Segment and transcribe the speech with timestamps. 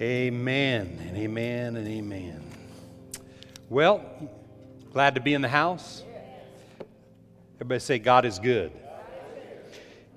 [0.00, 2.40] Amen and amen and amen.
[3.68, 4.04] Well,
[4.92, 6.04] glad to be in the house.
[7.56, 8.70] Everybody say, God is good.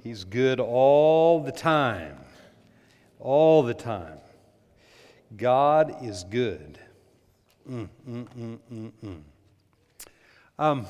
[0.03, 2.15] He's good all the time.
[3.19, 4.19] All the time.
[5.35, 6.77] God is good.
[7.67, 9.21] Mm, mm, mm, mm, mm.
[10.59, 10.85] Um,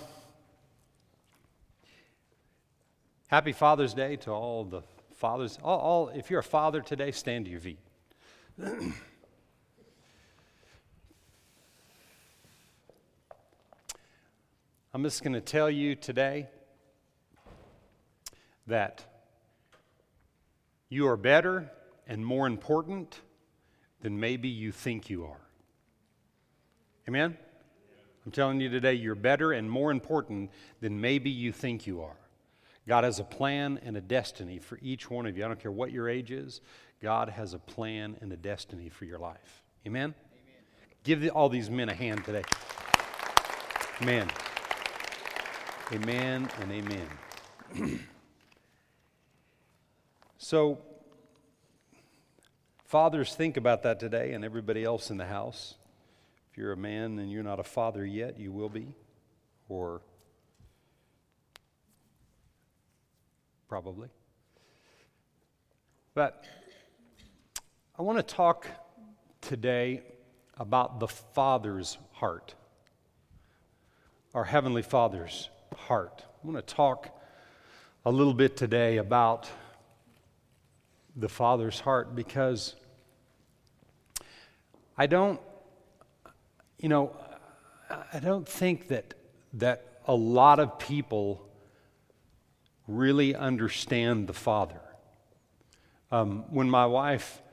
[3.28, 4.82] happy Father's Day to all the
[5.16, 5.60] fathers.
[5.64, 7.80] All, all, if you're a father today, stand to your feet.
[14.94, 16.48] I'm just going to tell you today
[18.68, 19.04] that
[20.90, 21.72] you are better
[22.08, 23.22] and more important
[24.02, 25.42] than maybe you think you are.
[27.08, 27.36] Amen?
[28.26, 30.52] I'm telling you today, you're better and more important
[30.82, 32.18] than maybe you think you are.
[32.88, 35.46] God has a plan and a destiny for each one of you.
[35.46, 36.62] I don't care what your age is,
[37.02, 39.64] God has a plan and a destiny for your life.
[39.88, 40.14] Amen?
[40.14, 40.16] Amen.
[41.04, 42.44] Give all these men a hand today.
[44.02, 44.30] Amen.
[45.92, 48.00] Amen and amen.
[50.38, 50.78] so,
[52.86, 55.76] fathers, think about that today, and everybody else in the house.
[56.52, 58.94] If you're a man and you're not a father yet, you will be.
[59.70, 60.02] Or
[63.68, 64.10] probably.
[66.14, 66.46] But
[68.02, 68.66] I want to talk
[69.42, 70.02] today
[70.58, 72.56] about the Father's heart,
[74.34, 76.26] our Heavenly Father's heart.
[76.44, 77.16] I want to talk
[78.04, 79.48] a little bit today about
[81.16, 82.74] the Father's heart because
[84.98, 85.40] I don't,
[86.80, 87.16] you know,
[88.12, 89.14] I don't think that,
[89.54, 91.48] that a lot of people
[92.88, 94.82] really understand the Father.
[96.12, 97.44] Um, when my wife,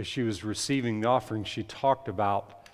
[0.00, 2.66] as she was receiving the offering, she talked about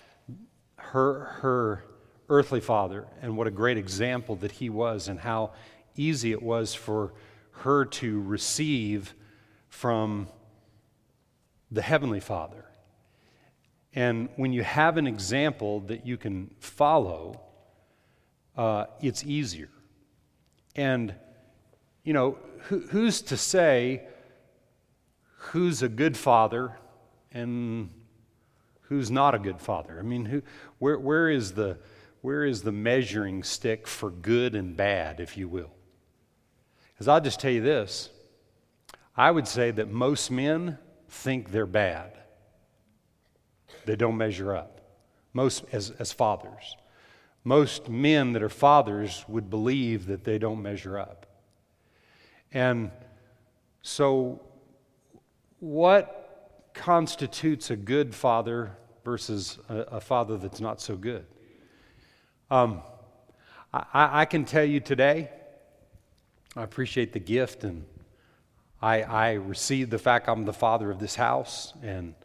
[0.77, 1.83] her, her
[2.29, 5.51] earthly father and what a great example that he was, and how
[5.95, 7.13] easy it was for
[7.51, 9.13] her to receive
[9.67, 10.27] from
[11.69, 12.65] the Heavenly Father.
[13.93, 17.41] And when you have an example that you can follow,
[18.55, 19.69] uh, it's easier.
[20.75, 21.13] And
[22.03, 22.37] you know,
[22.67, 24.03] who, who's to say
[25.37, 26.77] who's a good father
[27.31, 27.89] and
[28.81, 29.97] who's not a good father?
[29.99, 30.41] I mean, who,
[30.79, 31.77] where, where, is the,
[32.21, 35.71] where is the measuring stick for good and bad, if you will?
[36.93, 38.09] Because I'll just tell you this
[39.15, 40.77] I would say that most men
[41.09, 42.17] think they're bad,
[43.85, 44.81] they don't measure up,
[45.33, 46.75] most as, as fathers.
[47.43, 51.25] Most men that are fathers would believe that they don't measure up.
[52.51, 52.91] And
[53.81, 54.41] so,
[55.59, 56.26] what
[56.77, 58.71] constitutes a good father
[59.03, 61.25] versus a, a father that's not so good?
[62.49, 62.81] Um,
[63.73, 65.29] I, I, can tell you today,
[66.55, 67.83] I appreciate the gift and
[68.81, 72.15] I, I received the fact I'm the father of this house and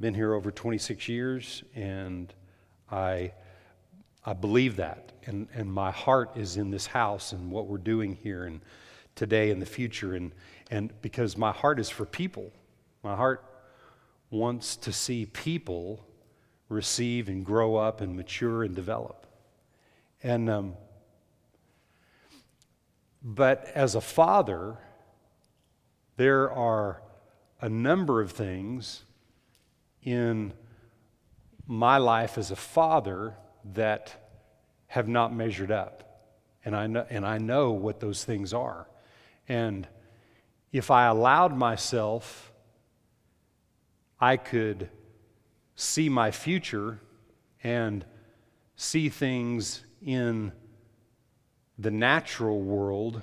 [0.00, 2.32] been here over 26 years and
[2.90, 3.32] I,
[4.24, 8.16] I believe that and, and my heart is in this house and what we're doing
[8.16, 8.60] here and
[9.14, 10.14] today and the future.
[10.14, 10.32] And,
[10.70, 12.50] and because my heart is for people,
[13.02, 13.44] my heart
[14.30, 16.06] wants to see people
[16.68, 19.26] receive and grow up and mature and develop.
[20.22, 20.74] And, um,
[23.22, 24.78] but as a father,
[26.16, 27.02] there are
[27.60, 29.02] a number of things
[30.02, 30.52] in
[31.66, 33.34] my life as a father
[33.74, 34.32] that
[34.86, 36.26] have not measured up.
[36.64, 38.88] And I know, and I know what those things are.
[39.48, 39.86] And
[40.72, 42.49] if I allowed myself,
[44.20, 44.88] I could
[45.76, 47.00] see my future
[47.62, 48.04] and
[48.76, 50.52] see things in
[51.78, 53.22] the natural world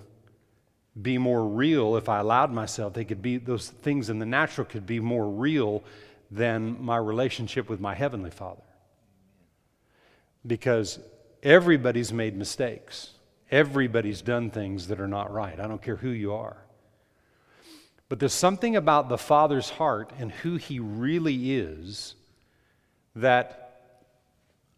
[0.99, 2.93] be more real if I allowed myself.
[2.93, 5.83] They could be, those things in the natural could be more real
[6.31, 8.63] than my relationship with my Heavenly Father.
[10.45, 10.99] Because
[11.43, 13.11] everybody's made mistakes.
[13.51, 15.59] Everybody's done things that are not right.
[15.59, 16.57] I don't care who you are.
[18.09, 22.15] But there's something about the Father's heart and who He really is
[23.15, 23.63] that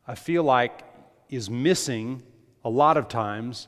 [0.08, 0.82] I feel like
[1.30, 2.24] is missing
[2.66, 3.68] a lot of times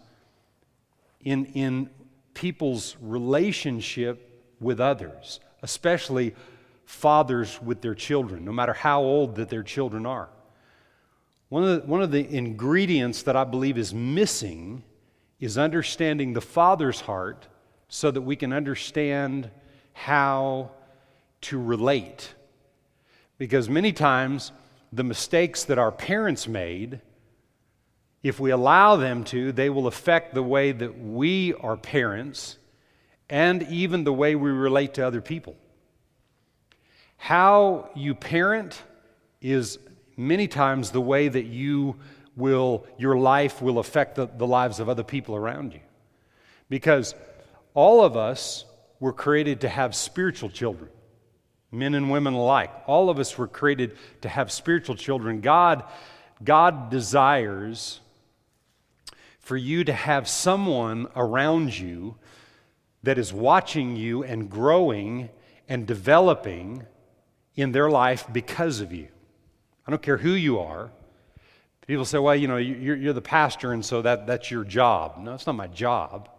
[1.23, 1.89] in, in
[2.33, 4.27] people's relationship
[4.59, 6.33] with others, especially
[6.85, 10.29] fathers with their children, no matter how old that their children are.
[11.49, 14.83] One of the, one of the ingredients that I believe is missing
[15.39, 17.47] is understanding the Father's heart
[17.93, 19.51] so that we can understand
[19.91, 20.71] how
[21.41, 22.33] to relate.
[23.37, 24.53] Because many times,
[24.93, 27.01] the mistakes that our parents made,
[28.23, 32.57] if we allow them to, they will affect the way that we are parents
[33.29, 35.57] and even the way we relate to other people.
[37.17, 38.81] How you parent
[39.41, 39.79] is
[40.15, 41.97] many times the way that you
[42.37, 45.81] will, your life will affect the, the lives of other people around you.
[46.69, 47.15] Because
[47.73, 48.65] all of us
[48.99, 50.89] were created to have spiritual children,
[51.71, 52.71] men and women alike.
[52.87, 55.41] All of us were created to have spiritual children.
[55.41, 55.83] God,
[56.43, 57.99] God desires
[59.39, 62.15] for you to have someone around you
[63.03, 65.29] that is watching you and growing
[65.67, 66.85] and developing
[67.55, 69.07] in their life because of you.
[69.87, 70.91] I don't care who you are.
[71.87, 75.15] People say, well, you know, you're, you're the pastor, and so that, that's your job.
[75.17, 76.29] No, it's not my job.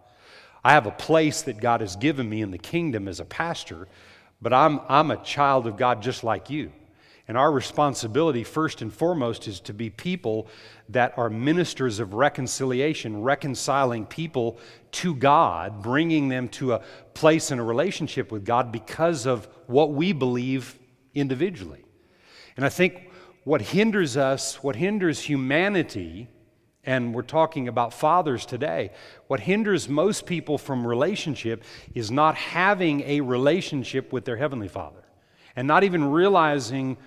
[0.63, 3.87] I have a place that God has given me in the kingdom as a pastor,
[4.41, 6.71] but I'm, I'm a child of God just like you.
[7.27, 10.47] And our responsibility, first and foremost, is to be people
[10.89, 14.57] that are ministers of reconciliation, reconciling people
[14.91, 16.81] to God, bringing them to a
[17.13, 20.77] place in a relationship with God because of what we believe
[21.15, 21.85] individually.
[22.57, 23.09] And I think
[23.45, 26.27] what hinders us, what hinders humanity,
[26.85, 28.91] and we're talking about fathers today,
[29.27, 31.63] what hinders most people from relationship
[31.93, 35.03] is not having a relationship with their Heavenly Father
[35.55, 36.97] and not even realizing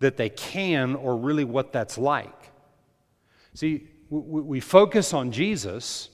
[0.00, 2.50] that they can or really what that's like.
[3.54, 6.08] See, we focus on Jesus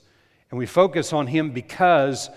[0.50, 2.28] and we focus on Him because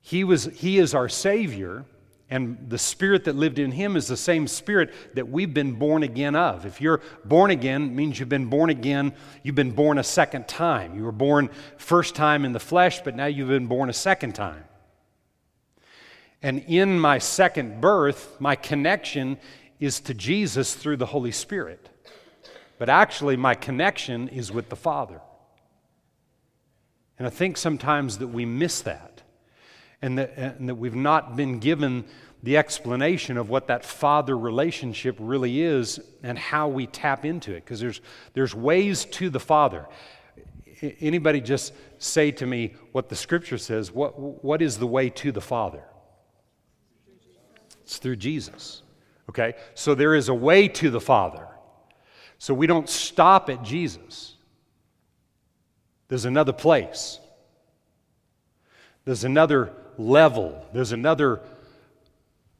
[0.00, 1.84] He, was, he is our Savior
[2.32, 6.02] and the spirit that lived in him is the same spirit that we've been born
[6.02, 6.64] again of.
[6.64, 9.12] If you're born again, it means you've been born again,
[9.42, 10.96] you've been born a second time.
[10.96, 14.34] You were born first time in the flesh, but now you've been born a second
[14.34, 14.64] time.
[16.40, 19.36] And in my second birth, my connection
[19.78, 21.90] is to Jesus through the Holy Spirit.
[22.78, 25.20] But actually, my connection is with the Father.
[27.18, 29.21] And I think sometimes that we miss that
[30.02, 32.04] and that, and that we've not been given
[32.42, 37.64] the explanation of what that father relationship really is and how we tap into it.
[37.64, 38.00] Because there's,
[38.34, 39.86] there's ways to the father.
[41.00, 45.30] Anybody just say to me what the scripture says what, what is the way to
[45.30, 45.84] the father?
[47.84, 48.82] It's through jesus
[49.32, 49.54] okay?
[49.74, 51.48] So there is a way to the father.
[52.38, 54.36] So we don't stop at jesus.
[56.08, 57.18] There's another place.
[59.04, 61.40] There's another level, there's another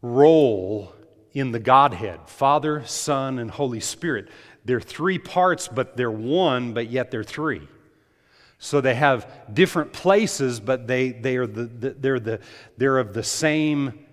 [0.01, 0.95] role
[1.33, 4.29] in the Godhead Father, Son, and Holy Spirit.
[4.65, 7.67] They're three parts, but they're one, but yet they're three.
[8.59, 12.41] So they have different places, but they, they are the, the they're, the,
[12.77, 14.07] they're of the same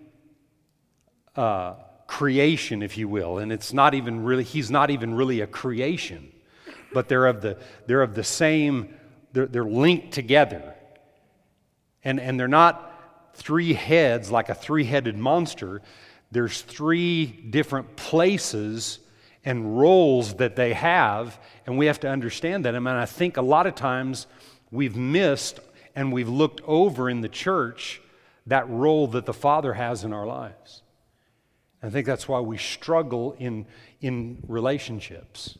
[1.35, 1.75] uh,
[2.07, 3.37] creation, if you will.
[3.37, 6.31] And it's not even really, he's not even really a creation,
[6.91, 8.95] but they're of the, they're of the same,
[9.33, 10.73] they're, they're linked together.
[12.03, 12.88] And, and they're not
[13.39, 15.81] three heads like a three headed monster,
[16.31, 18.99] there's three different places
[19.45, 22.75] and roles that they have, and we have to understand that.
[22.75, 24.27] I mean, I think a lot of times
[24.69, 25.59] we've missed
[25.95, 28.01] and we've looked over in the church
[28.45, 30.81] that role that the Father has in our lives.
[31.81, 33.65] I think that's why we struggle in,
[34.01, 35.57] in relationships.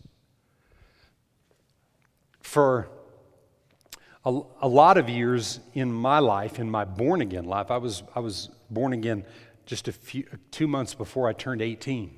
[2.42, 2.90] For
[4.26, 8.04] a, a lot of years in my life, in my born again life, I was,
[8.16, 9.24] I was born again
[9.66, 12.16] just a few, two months before I turned 18.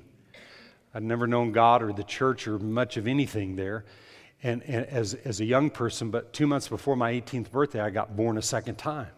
[0.94, 3.84] I'd never known God or the church or much of anything there.
[4.42, 7.90] And, and, as, as a young person, but two months before my 18th birthday, I
[7.90, 9.10] got born a second time.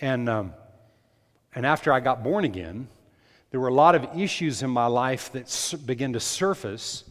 [0.00, 0.54] And, um,
[1.54, 2.88] and after I got born again,
[3.50, 7.04] there were a lot of issues in my life that began to surface.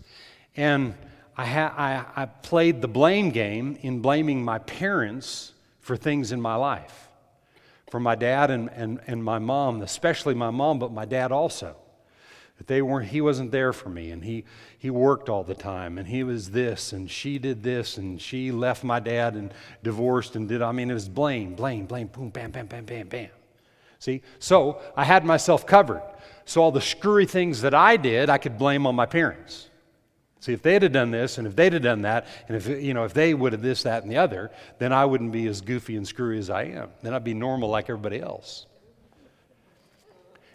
[0.58, 0.94] And
[1.38, 1.74] I, ha-
[2.15, 7.10] I, I played the blame game in blaming my parents for things in my life,
[7.92, 11.75] for my dad and, and, and my mom, especially my mom, but my dad also.
[12.58, 14.46] That they weren't, he wasn't there for me, and he,
[14.80, 18.51] he worked all the time, and he was this, and she did this, and she
[18.54, 22.30] left my dad and divorced and did, I mean, it was blame, blame, blame, boom,
[22.30, 23.30] bam, bam, bam, bam, bam.
[24.00, 24.22] See?
[24.39, 26.01] So I had myself covered.
[26.46, 29.70] So all the screwy things that I did, I could blame on my parents.
[30.39, 32.94] See, if they'd have done this and if they'd have done that, and if, you
[32.94, 35.62] know, if they would have this, that, and the other, then I wouldn't be as
[35.62, 36.89] goofy and screwy as I am.
[37.01, 38.68] Then I'd be normal like everybody else.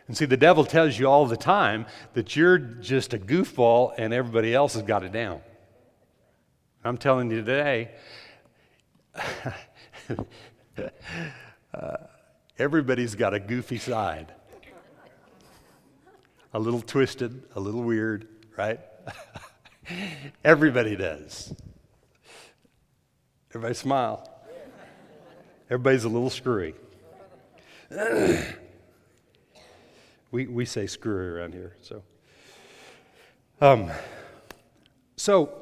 [0.06, 4.12] And see, the devil tells you all the time that you're just a goofball and
[4.12, 5.40] everybody else has got it down.
[6.84, 7.90] I'm telling you today,
[11.74, 11.96] uh,
[12.58, 14.32] everybody's got a goofy side.
[16.54, 18.80] a little twisted, a little weird, right?
[20.44, 21.54] Everybody does.
[23.50, 24.28] Everybody smile.
[25.66, 26.74] Everybody's a little screwy.
[30.30, 32.02] we, we say screwy around here, so.
[33.60, 33.90] Um,
[35.16, 35.52] so,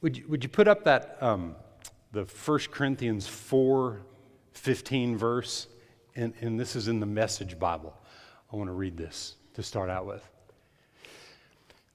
[0.00, 1.56] would you, would you put up that, um,
[2.12, 4.02] the 1 Corinthians 4
[4.52, 5.66] 15 verse?
[6.14, 7.94] And, and this is in the Message Bible.
[8.52, 10.22] I want to read this to start out with.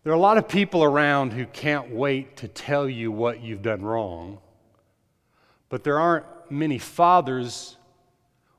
[0.03, 3.61] There are a lot of people around who can't wait to tell you what you've
[3.61, 4.39] done wrong,
[5.69, 7.77] but there aren't many fathers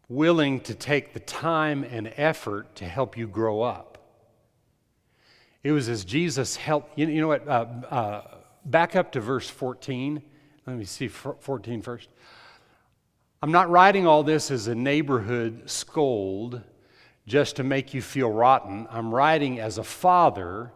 [0.09, 3.99] willing to take the time and effort to help you grow up.
[5.65, 8.23] It was as Jesus helped, you, know what, uh, uh,
[8.65, 10.23] back up to verse 14.
[10.65, 12.09] Let me see 14 first.
[13.43, 16.61] I'm not writing all this as a neighborhood scold
[17.27, 18.87] just to make you feel rotten.
[18.91, 20.71] I'm writing as a father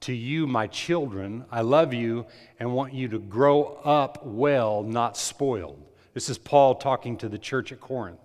[0.00, 1.44] to you, my children.
[1.50, 2.26] I love you
[2.58, 5.82] and want you to grow up well, not spoiled.
[6.14, 8.18] This is Paul talking to the church at Corinth.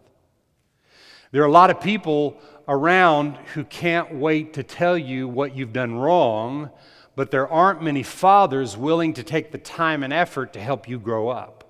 [1.32, 5.74] There are a lot of people around who can't wait to tell you what you've
[5.74, 6.70] done wrong,
[7.16, 11.00] but there aren't many fathers willing to take the time and effort to help you
[11.00, 11.64] grow up.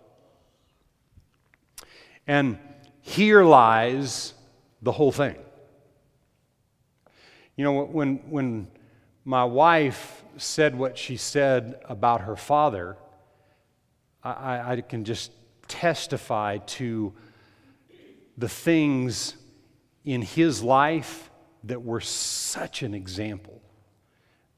[2.27, 2.57] And
[3.01, 4.33] here lies
[4.81, 5.35] the whole thing.
[7.55, 8.67] You know, when, when
[9.25, 12.95] my wife said what she said about her father,
[14.23, 15.31] I, I can just
[15.67, 17.13] testify to
[18.37, 19.35] the things
[20.03, 21.31] in his life
[21.63, 23.61] that were such an example.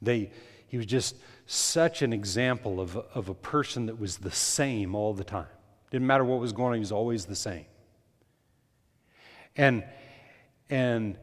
[0.02, 0.32] They,
[0.68, 5.14] he was just such an example of, of a person that was the same all
[5.14, 5.48] the time.
[5.92, 7.66] Didn't matter what was going on, he was always the same.
[9.56, 9.86] And,
[10.70, 11.18] and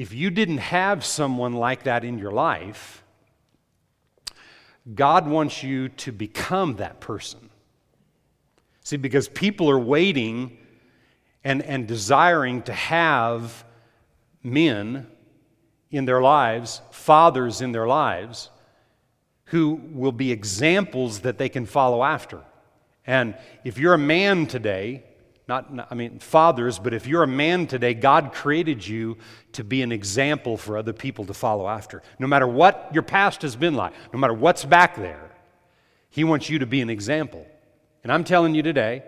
[0.00, 3.04] if you didn't have someone like that in your life,
[4.94, 7.50] God wants you to become that person.
[8.82, 10.56] See, because people are waiting
[11.44, 13.62] and, and desiring to have
[14.42, 15.06] men
[15.90, 18.48] in their lives, fathers in their lives,
[19.44, 22.42] who will be examples that they can follow after.
[23.06, 25.04] And if you're a man today,
[25.50, 29.18] not, I mean, fathers, but if you're a man today, God created you
[29.54, 32.04] to be an example for other people to follow after.
[32.20, 35.32] No matter what your past has been like, no matter what's back there,
[36.08, 37.44] He wants you to be an example.
[38.04, 39.02] And I'm telling you today,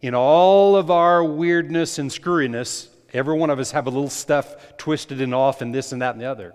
[0.00, 4.76] in all of our weirdness and screwiness, every one of us have a little stuff
[4.76, 6.54] twisted and off and this and that and the other.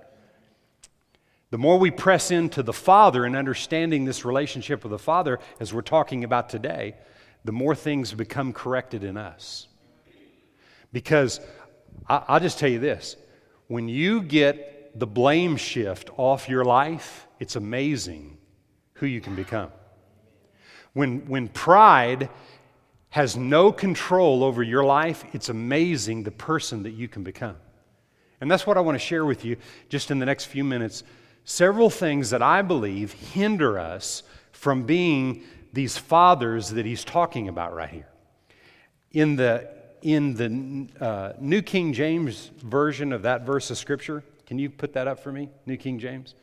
[1.50, 5.74] The more we press into the Father and understanding this relationship with the Father, as
[5.74, 6.96] we're talking about today,
[7.46, 9.68] the more things become corrected in us.
[10.92, 11.40] Because
[12.08, 13.16] I, will just tell you this
[13.68, 18.38] when you get the blame shift off your life, it's amazing
[18.96, 19.72] who you can become.
[20.94, 22.30] When, when pride
[23.10, 27.56] has no control over your life, it's amazing the person that you can become.
[28.42, 29.58] And that's what I want to share with you
[29.90, 31.04] just in the next few minutes
[31.46, 37.75] several things that I believe hinder us from being these fathers that he's talking about
[37.75, 38.08] right here.
[39.12, 39.70] In the,
[40.01, 44.94] in the uh, New King James version of that verse of Scripture, can you put
[44.94, 46.36] that up for me, New King James?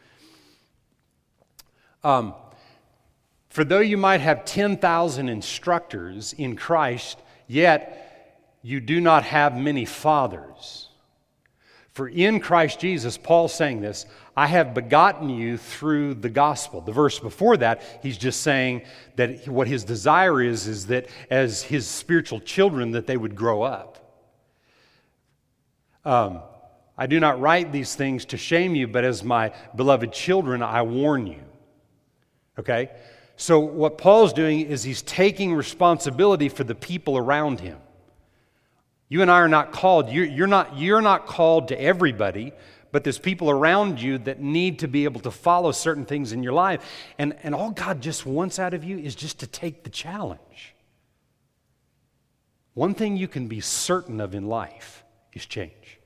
[2.02, 2.34] Um,
[3.48, 9.84] for though you might have 10,000 instructors in Christ, yet you do not have many
[9.84, 10.89] fathers.
[11.92, 14.06] For in Christ Jesus, Paul's saying this,
[14.36, 16.80] I have begotten you through the gospel.
[16.80, 18.82] The verse before that, he's just saying
[19.16, 23.62] that what his desire is, is that as his spiritual children, that they would grow
[23.62, 23.96] up.
[26.04, 26.40] Um,
[26.96, 30.82] I do not write these things to shame you, but as my beloved children, I
[30.82, 31.42] warn you.
[32.58, 32.90] Okay?
[33.36, 37.78] So, what Paul's doing is he's taking responsibility for the people around him.
[39.10, 42.52] You and I are not called, you're, you're, not, you're not called to everybody,
[42.92, 46.44] but there's people around you that need to be able to follow certain things in
[46.44, 46.80] your life.
[47.18, 50.74] And, and all God just wants out of you is just to take the challenge.
[52.74, 55.98] One thing you can be certain of in life is change.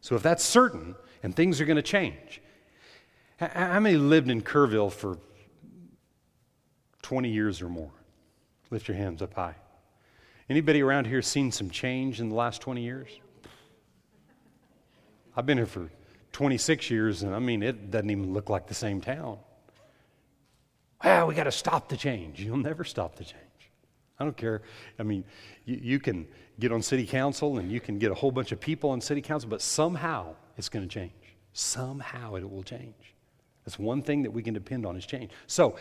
[0.00, 2.40] So if that's certain and things are going to change,
[3.38, 5.18] how many lived in Kerrville for
[7.02, 7.92] 20 years or more?
[8.70, 9.56] Lift your hands up high.
[10.48, 13.08] Anybody around here seen some change in the last 20 years?
[15.36, 15.90] I've been here for
[16.32, 19.38] 26 years, and I mean, it doesn't even look like the same town.
[21.02, 22.40] Well, we got to stop the change.
[22.40, 23.42] You'll never stop the change.
[24.18, 24.62] I don't care.
[24.98, 25.24] I mean,
[25.64, 26.26] you, you, can
[26.58, 29.20] get on city council and you can get a whole bunch of people on city
[29.20, 31.12] council, but somehow it's going to change.
[31.52, 33.14] Somehow it will change.
[33.64, 35.32] That's one thing that we can depend on is change.
[35.48, 35.76] So,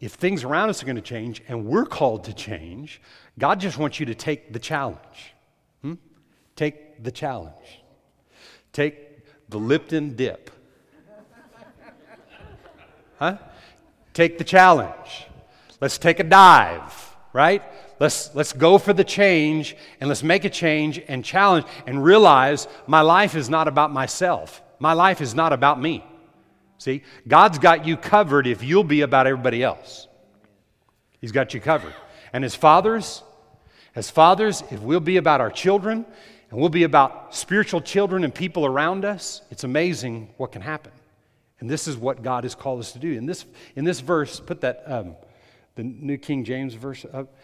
[0.00, 3.00] if things around us are going to change and we're called to change,
[3.38, 5.34] God just wants you to take the challenge.
[5.82, 5.94] Hmm?
[6.54, 7.80] Take the challenge.
[8.72, 10.50] Take the Lipton dip.
[13.18, 13.38] Huh?
[14.12, 15.26] Take the challenge.
[15.80, 17.62] Let's take a dive, right?
[17.98, 22.68] Let's, let's go for the change and let's make a change and challenge and realize
[22.86, 24.62] my life is not about myself.
[24.78, 26.04] My life is not about me.
[26.78, 30.08] See, God's got you covered if you'll be about everybody else.
[31.20, 31.94] He's got you covered.
[32.32, 33.22] And as fathers,
[33.94, 36.04] as fathers, if we'll be about our children
[36.50, 40.92] and we'll be about spiritual children and people around us, it's amazing what can happen.
[41.60, 43.12] And this is what God has called us to do.
[43.12, 45.16] In this, in this verse, put that, um,
[45.74, 47.34] the New King James verse up.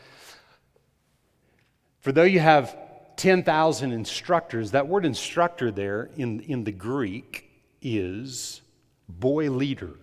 [2.01, 2.77] For though you have
[3.17, 7.49] 10,000 instructors, that word instructor there in, in the Greek
[7.81, 8.61] is
[9.09, 9.97] boy leader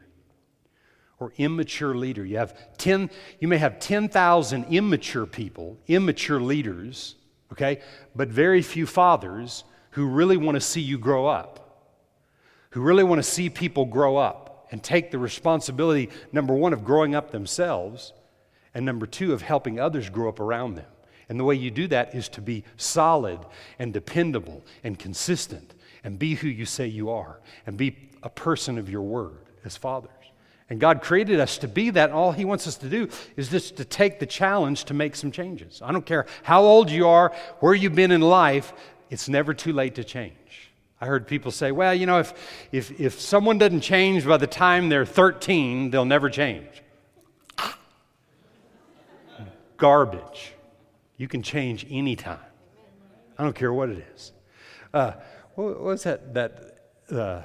[1.20, 2.26] or immature leader.
[2.26, 7.16] You have 10, you may have 10,000 immature people, immature leaders,
[7.52, 7.82] okay,
[8.16, 11.92] but very few fathers who really want to see you grow up,
[12.72, 16.84] who really want to see people grow up and take the responsibility, number one, of
[16.86, 18.14] growing up themselves,
[18.74, 20.86] and number two, of helping others grow up around them.
[21.28, 23.40] And the way you do that is to be solid
[23.78, 28.78] and dependable and consistent and be who you say you are and be a person
[28.78, 30.12] of your word as fathers.
[30.70, 32.12] And God created us to be that.
[32.12, 35.32] All He wants us to do is just to take the challenge to make some
[35.32, 35.82] changes.
[35.84, 38.74] I don't care how old you are, where you've been in life,
[39.10, 40.36] it's never too late to change.
[41.02, 42.34] I heard people say, well, you know, if,
[42.72, 46.68] if, if someone doesn't change by the time they're 13, they'll never change.
[49.78, 50.54] Garbage.
[51.18, 52.40] You can change anytime.
[53.38, 54.34] I don't care what it is.
[54.94, 55.14] Uh,
[55.56, 57.42] what was that, that uh,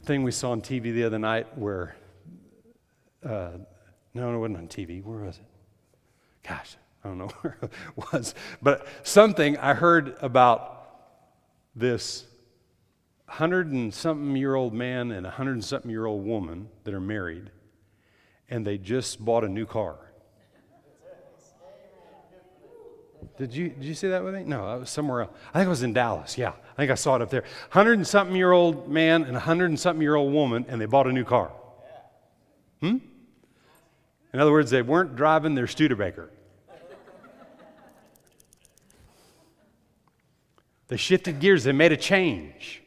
[0.00, 1.96] thing we saw on TV the other night where,
[3.24, 3.52] uh,
[4.14, 5.02] no, it wasn't on TV.
[5.02, 5.44] Where was it?
[6.46, 7.72] Gosh, I don't know where it
[8.12, 8.34] was.
[8.62, 10.72] But something I heard about
[11.74, 12.24] this
[13.28, 16.94] hundred and something year old man and a hundred and something year old woman that
[16.94, 17.50] are married,
[18.48, 20.05] and they just bought a new car.
[23.38, 24.44] Did you, did you see that with me?
[24.44, 25.32] No, I was somewhere else.
[25.50, 26.38] I think it was in Dallas.
[26.38, 27.44] Yeah, I think I saw it up there.
[27.70, 30.80] Hundred and something year old man and a hundred and something year old woman, and
[30.80, 31.50] they bought a new car.
[32.80, 32.96] Hmm?
[34.32, 36.30] In other words, they weren't driving their Studebaker.
[40.88, 42.82] They shifted gears, they made a change.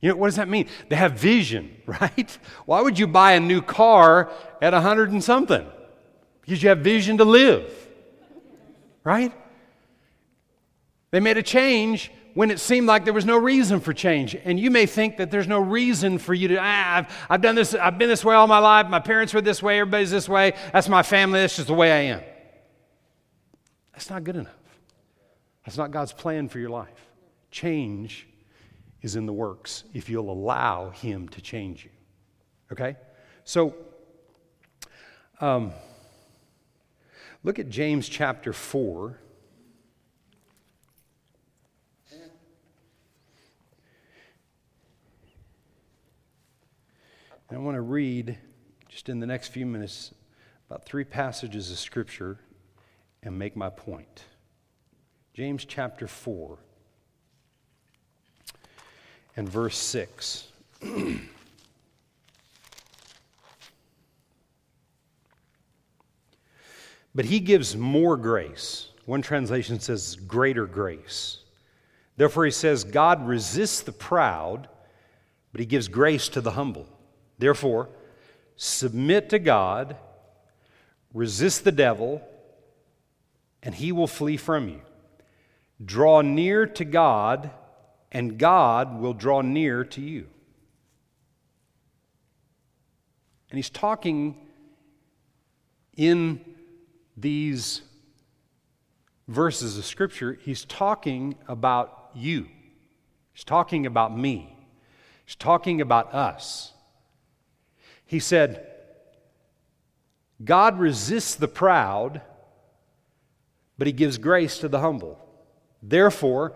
[0.00, 0.68] You know, what does that mean?
[0.88, 2.38] They have vision, right?
[2.64, 5.66] Why would you buy a new car at a hundred and something?
[6.42, 7.72] Because you have vision to live,
[9.04, 9.32] right?
[11.16, 14.34] They made a change when it seemed like there was no reason for change.
[14.34, 17.54] And you may think that there's no reason for you to, ah, I've, I've done
[17.54, 18.88] this, I've been this way all my life.
[18.88, 20.52] My parents were this way, everybody's this way.
[20.74, 22.20] That's my family, that's just the way I am.
[23.92, 24.52] That's not good enough.
[25.64, 27.08] That's not God's plan for your life.
[27.50, 28.28] Change
[29.00, 31.90] is in the works if you'll allow Him to change you.
[32.72, 32.94] Okay?
[33.44, 33.74] So,
[35.40, 35.72] um,
[37.42, 39.20] look at James chapter 4.
[42.10, 42.30] And
[47.48, 48.36] I want to read,
[48.88, 50.12] just in the next few minutes,
[50.68, 52.40] about three passages of Scripture
[53.22, 54.24] and make my point.
[55.32, 56.58] James chapter 4
[59.36, 60.48] and verse 6.
[67.14, 68.88] but he gives more grace.
[69.04, 71.42] One translation says greater grace.
[72.16, 74.68] Therefore, he says, God resists the proud,
[75.52, 76.88] but he gives grace to the humble.
[77.38, 77.88] Therefore,
[78.56, 79.96] submit to God,
[81.12, 82.22] resist the devil,
[83.62, 84.80] and he will flee from you.
[85.84, 87.50] Draw near to God,
[88.10, 90.26] and God will draw near to you.
[93.50, 94.36] And he's talking
[95.96, 96.40] in
[97.16, 97.82] these
[99.28, 102.48] verses of Scripture, he's talking about you.
[103.32, 104.56] He's talking about me.
[105.24, 106.72] He's talking about us.
[108.06, 108.66] He said,
[110.42, 112.20] God resists the proud,
[113.76, 115.18] but he gives grace to the humble.
[115.82, 116.54] Therefore,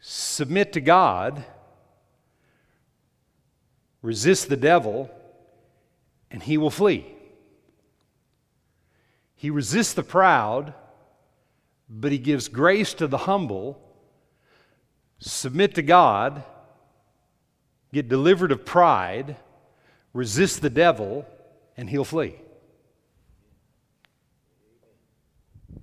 [0.00, 1.44] submit to God,
[4.02, 5.10] resist the devil,
[6.30, 7.06] and he will flee.
[9.34, 10.74] He resists the proud,
[11.88, 13.78] but he gives grace to the humble.
[15.18, 16.42] Submit to God,
[17.92, 19.36] get delivered of pride,
[20.16, 21.26] resist the devil,
[21.76, 22.36] and he'll flee.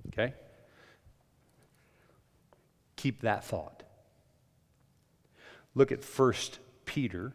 [0.08, 0.34] Okay?
[2.96, 3.84] Keep that thought.
[5.76, 6.32] Look at 1
[6.84, 7.32] Peter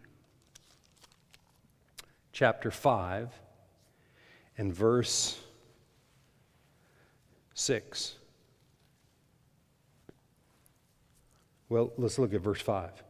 [2.33, 3.29] chapter 5
[4.57, 5.39] and verse
[7.53, 8.15] 6.
[11.69, 13.03] Well, let's look at verse 5.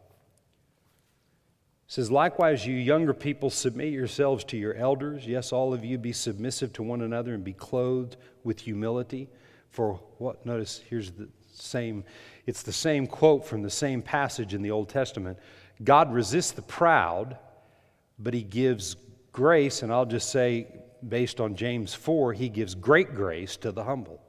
[1.89, 5.25] It says, Likewise, you younger people, submit yourselves to your elders.
[5.25, 9.28] Yes, all of you be submissive to one another and be clothed with humility.
[9.71, 10.45] For what?
[10.45, 12.04] Notice here's the same,
[12.45, 15.39] it's the same quote from the same passage in the Old Testament.
[15.84, 17.39] God resists the proud,
[18.19, 18.95] but he gives
[19.32, 20.67] grace, and I'll just say,
[21.08, 24.21] based on James 4, he gives great grace to the humble.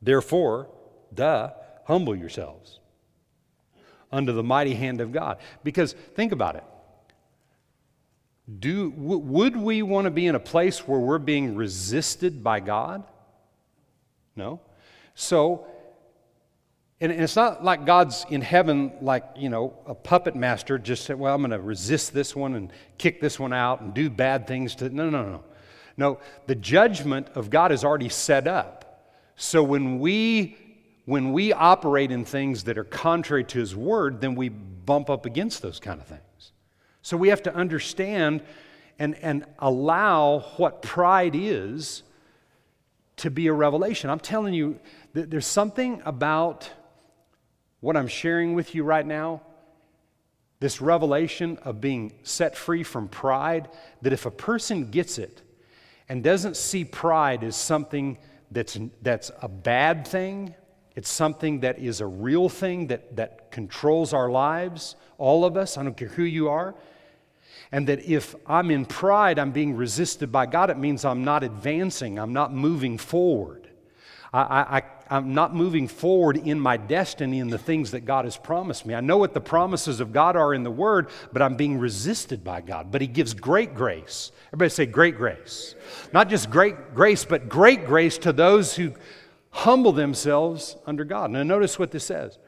[0.00, 0.68] Therefore,
[1.12, 1.50] duh,
[1.86, 2.78] humble yourselves
[4.12, 5.38] under the mighty hand of God.
[5.64, 6.64] Because think about it.
[8.58, 12.60] Do, w- would we want to be in a place where we're being resisted by
[12.60, 13.04] God?
[14.34, 14.60] No.
[15.14, 15.66] So,
[17.00, 21.04] and, and it's not like God's in heaven, like, you know, a puppet master just
[21.04, 24.10] said, well, I'm going to resist this one and kick this one out and do
[24.10, 24.88] bad things to.
[24.88, 25.44] No, no, no.
[25.96, 29.04] No, the judgment of God is already set up.
[29.36, 30.56] So when we
[31.04, 35.26] when we operate in things that are contrary to his word, then we bump up
[35.26, 36.20] against those kind of things.
[37.02, 38.42] So we have to understand
[38.98, 42.02] and, and allow what pride is
[43.16, 44.10] to be a revelation.
[44.10, 44.78] I'm telling you,
[45.12, 46.70] that there's something about
[47.80, 49.42] what I'm sharing with you right now,
[50.60, 53.68] this revelation of being set free from pride,
[54.02, 55.42] that if a person gets it
[56.08, 58.18] and doesn't see pride as something
[58.50, 60.54] that's, that's a bad thing,
[61.00, 65.78] it's something that is a real thing that, that controls our lives, all of us,
[65.78, 66.74] I don't care who you are.
[67.72, 71.42] And that if I'm in pride, I'm being resisted by God, it means I'm not
[71.42, 73.66] advancing, I'm not moving forward.
[74.34, 78.36] I, I, am not moving forward in my destiny and the things that God has
[78.36, 78.94] promised me.
[78.94, 82.44] I know what the promises of God are in the Word, but I'm being resisted
[82.44, 82.92] by God.
[82.92, 84.32] But He gives great grace.
[84.48, 85.74] Everybody say, great grace.
[86.12, 88.92] Not just great grace, but great grace to those who
[89.50, 91.30] humble themselves under God.
[91.30, 92.38] Now, notice what this says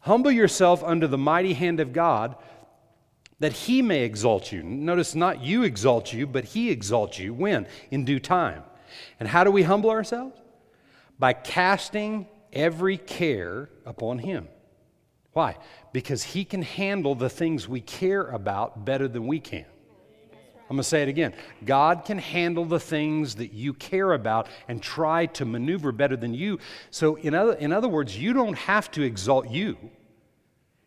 [0.00, 2.36] Humble yourself under the mighty hand of God
[3.40, 4.62] that he may exalt you.
[4.62, 7.32] Notice not you exalt you, but he exalts you.
[7.32, 7.66] When?
[7.90, 8.62] In due time.
[9.20, 10.36] And how do we humble ourselves?
[11.18, 14.48] By casting every care upon him.
[15.32, 15.56] Why?
[15.92, 19.66] Because he can handle the things we care about better than we can.
[20.70, 21.32] I'm going to say it again.
[21.64, 26.34] God can handle the things that you care about and try to maneuver better than
[26.34, 26.58] you.
[26.90, 29.78] So, in other, in other words, you don't have to exalt you.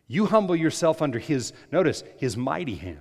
[0.06, 3.00] You humble yourself under His, notice, His mighty hand.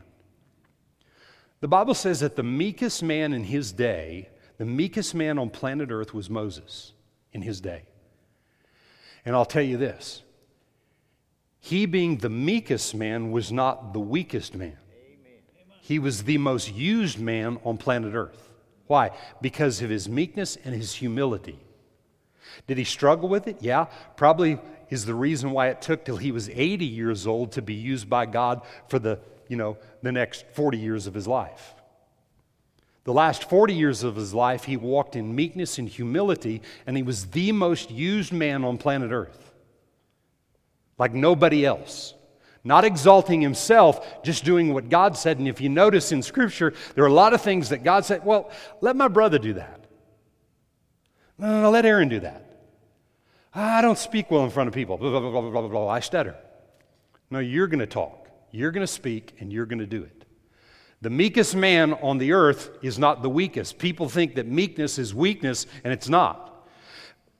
[1.61, 5.91] The Bible says that the meekest man in his day, the meekest man on planet
[5.91, 6.93] Earth was Moses
[7.31, 7.83] in his day.
[9.23, 10.23] And I'll tell you this
[11.59, 14.77] he being the meekest man was not the weakest man.
[15.81, 18.49] He was the most used man on planet Earth.
[18.87, 19.11] Why?
[19.41, 21.59] Because of his meekness and his humility.
[22.67, 23.57] Did he struggle with it?
[23.61, 23.85] Yeah.
[24.15, 27.73] Probably is the reason why it took till he was 80 years old to be
[27.73, 31.73] used by God for the, you know, the next 40 years of his life.
[33.03, 37.01] The last 40 years of his life, he walked in meekness and humility, and he
[37.01, 39.51] was the most used man on planet Earth.
[40.99, 42.13] Like nobody else
[42.63, 45.39] not exalting himself, just doing what God said.
[45.39, 48.23] And if you notice in Scripture, there are a lot of things that God said,
[48.23, 49.85] well, let my brother do that.
[51.37, 52.45] No, no, no let Aaron do that.
[53.53, 54.97] I don't speak well in front of people.
[54.97, 55.87] Blah, blah, blah, blah, blah, blah.
[55.87, 56.35] I stutter.
[57.29, 58.29] No, you're going to talk.
[58.51, 60.25] You're going to speak, and you're going to do it.
[61.01, 63.79] The meekest man on the earth is not the weakest.
[63.79, 66.67] People think that meekness is weakness, and it's not.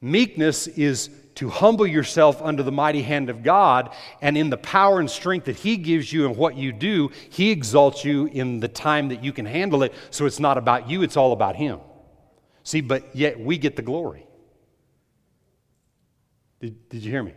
[0.02, 5.00] Meekness is to humble yourself under the mighty hand of God, and in the power
[5.00, 8.68] and strength that He gives you and what you do, He exalts you in the
[8.68, 9.94] time that you can handle it.
[10.10, 11.80] So it's not about you, it's all about Him.
[12.64, 14.28] See, but yet we get the glory.
[16.60, 17.34] Did, did you hear me?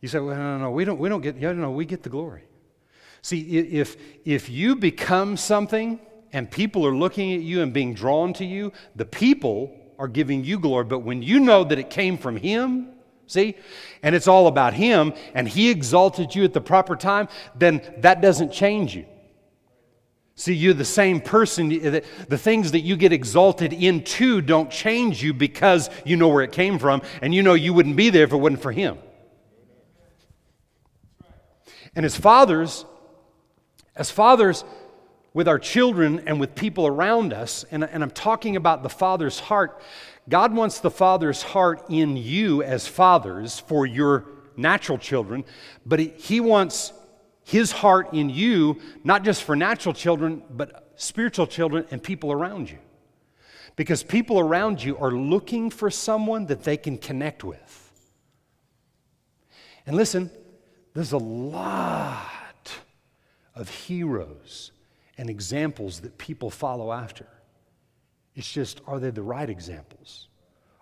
[0.00, 2.02] You say, well, no, no, no, we don't, we don't get, yeah, no, we get
[2.02, 2.44] the glory.
[3.22, 6.00] See, if, if you become something
[6.32, 10.44] and people are looking at you and being drawn to you, the people are giving
[10.44, 10.84] you glory.
[10.84, 12.88] But when you know that it came from Him,
[13.26, 13.56] see,
[14.02, 18.20] and it's all about Him, and He exalted you at the proper time, then that
[18.20, 19.06] doesn't change you.
[20.36, 21.68] See, you're the same person.
[21.68, 26.52] The things that you get exalted into don't change you because you know where it
[26.52, 28.98] came from, and you know you wouldn't be there if it wasn't for Him.
[31.96, 32.84] And as fathers,
[33.98, 34.64] As fathers,
[35.34, 39.38] with our children and with people around us, and, and I'm talking about the Father's
[39.38, 39.80] heart,
[40.28, 45.44] God wants the Father's heart in you as fathers for your natural children,
[45.86, 46.92] but He, he wants
[47.44, 52.70] His heart in you, not just for natural children, but spiritual children and people around
[52.70, 52.78] you.
[53.76, 57.84] Because people around you are looking for someone that they can connect with.
[59.86, 60.30] And listen,
[60.94, 62.72] there's a lot
[63.54, 64.72] of heroes
[65.18, 67.26] and examples that people follow after.
[68.34, 70.28] It's just, are they the right examples?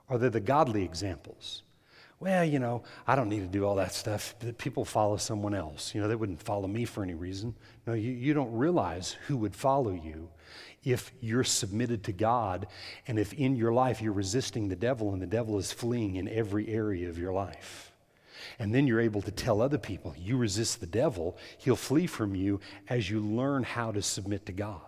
[0.09, 1.62] Are they the godly examples?
[2.20, 4.35] Well, you know, I don't need to do all that stuff.
[4.57, 5.94] People follow someone else.
[5.94, 7.55] You know, they wouldn't follow me for any reason.
[7.87, 10.31] No, you, you don't realize who would follow you
[10.83, 12.68] if you're submitted to God
[13.07, 16.29] and if in your life you're resisting the devil and the devil is fleeing in
[16.29, 17.92] every area of your life.
[18.59, 22.35] And then you're able to tell other people, you resist the devil, he'll flee from
[22.35, 24.81] you as you learn how to submit to God.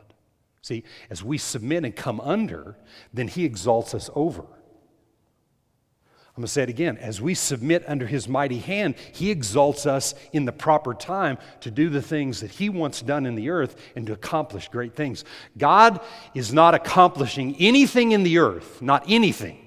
[0.62, 2.76] See, as we submit and come under,
[3.12, 4.42] then he exalts us over.
[4.42, 6.96] I'm going to say it again.
[6.98, 11.70] As we submit under his mighty hand, he exalts us in the proper time to
[11.70, 15.24] do the things that he wants done in the earth and to accomplish great things.
[15.59, 16.00] God
[16.35, 19.59] is not accomplishing anything in the earth, not anything.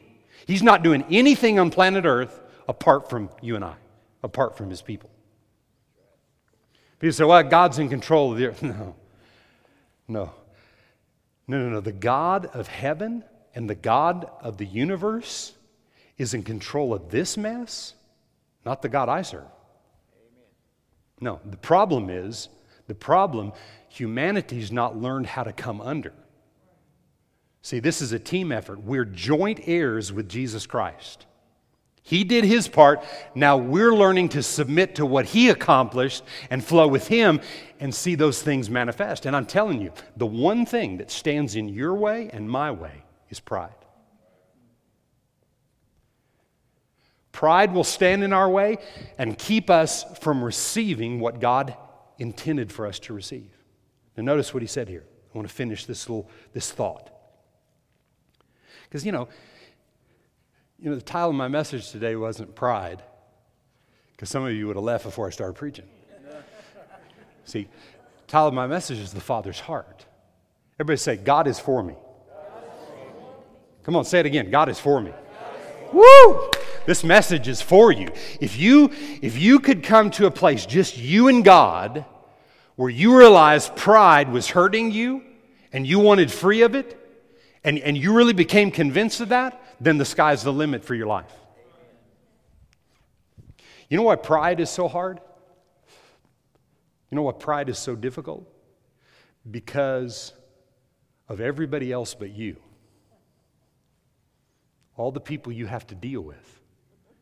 [0.48, 3.76] He's not doing anything on planet earth apart from you and I
[4.24, 5.10] apart from his people.
[7.00, 8.64] People say, well, God's in control of the earth.
[8.64, 8.96] No.
[10.08, 10.34] No.
[11.48, 11.80] No, no, no.
[11.80, 13.24] The God of heaven
[13.56, 15.54] and the God of the universe
[16.18, 17.94] is in control of this mess,
[18.66, 19.48] not the God I serve.
[21.20, 22.50] No, the problem is,
[22.88, 23.54] the problem,
[23.90, 26.14] humanity's not learned how to come under.
[27.62, 28.82] See, this is a team effort.
[28.82, 31.26] We're joint heirs with Jesus Christ.
[32.04, 33.04] He did his part.
[33.36, 37.42] Now we're learning to submit to what he accomplished and flow with him
[37.80, 39.26] and see those things manifest.
[39.26, 43.04] And I'm telling you, the one thing that stands in your way and my way
[43.30, 43.76] is pride.
[47.32, 48.78] Pride will stand in our way
[49.18, 51.76] and keep us from receiving what God
[52.18, 53.50] intended for us to receive.
[54.18, 55.06] Now, notice what he said here.
[55.34, 57.10] I want to finish this little this thought.
[58.84, 59.30] Because, you know,
[60.82, 63.04] you know, the title of my message today wasn't pride,
[64.14, 65.86] because some of you would have left before I started preaching.
[67.46, 70.06] See, the title of my message is The Father's Heart.
[70.80, 71.94] Everybody say, God is for me.
[73.84, 74.50] Come on, say it again.
[74.50, 75.12] God is for me.
[75.94, 76.50] Woo!
[76.88, 78.08] This message is for you.
[78.40, 78.92] If you
[79.22, 82.06] if you could come to a place just you and God
[82.76, 85.24] where you realized pride was hurting you
[85.74, 86.98] and you wanted free of it
[87.64, 91.08] and, and you really became convinced of that, then the sky's the limit for your
[91.08, 91.34] life.
[93.90, 95.20] You know why pride is so hard?
[97.10, 98.48] You know why pride is so difficult?
[99.50, 100.34] Because
[101.28, 102.58] of everybody else but you.
[104.96, 106.62] All the people you have to deal with.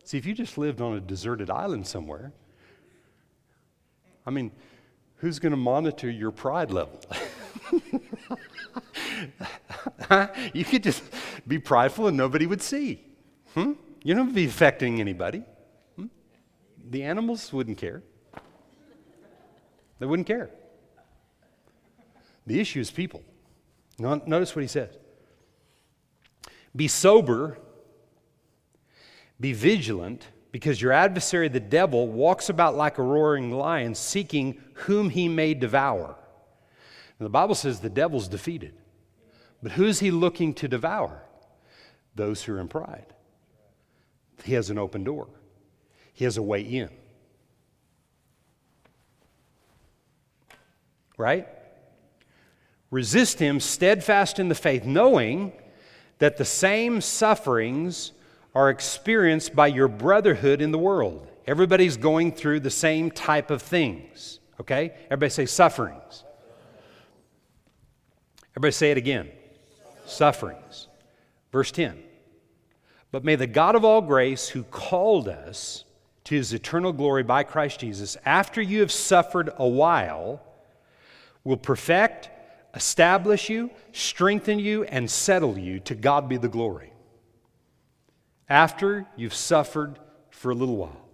[0.04, 2.34] See, if you just lived on a deserted island somewhere,
[4.26, 4.52] I mean,
[5.16, 7.00] who's going to monitor your pride level?
[10.54, 11.04] you could just
[11.48, 13.04] be prideful and nobody would see.
[13.54, 13.74] Hmm?
[14.04, 15.44] You don't be affecting anybody.
[15.96, 16.08] Hmm?
[16.90, 18.04] The animals wouldn't care.
[20.00, 20.50] They wouldn't care.
[22.48, 23.24] The issue is people.
[24.00, 24.96] Notice what he says
[26.76, 27.58] Be sober,
[29.40, 35.10] be vigilant, because your adversary, the devil, walks about like a roaring lion, seeking whom
[35.10, 36.16] he may devour.
[37.20, 38.74] And the Bible says the devil's defeated.
[39.62, 41.22] But who's he looking to devour?
[42.20, 43.06] Those who are in pride.
[44.44, 45.30] He has an open door,
[46.12, 46.90] he has a way in.
[51.18, 51.48] Right?
[52.92, 55.54] Resist him steadfast in the faith, knowing
[56.18, 58.12] that the same sufferings
[58.54, 61.26] are experienced by your brotherhood in the world.
[61.48, 64.42] Everybody's going through the same type of things.
[64.60, 64.92] Okay?
[65.06, 66.26] Everybody say sufferings.
[68.52, 69.30] Everybody say it again
[70.06, 70.90] sufferings.
[71.54, 72.09] Verse 10
[73.12, 75.84] But may the God of all grace, who called us
[76.26, 80.42] to his eternal glory by Christ Jesus, after you have suffered a while,
[81.44, 82.30] will perfect,
[82.76, 85.80] establish you, strengthen you, and settle you.
[85.82, 86.94] To God be the glory.
[88.48, 91.10] After you've suffered for a little while.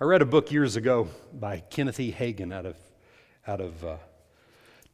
[0.00, 2.12] I read a book years ago by Kenneth E.
[2.12, 2.76] Hagin out of,
[3.46, 3.96] out of uh,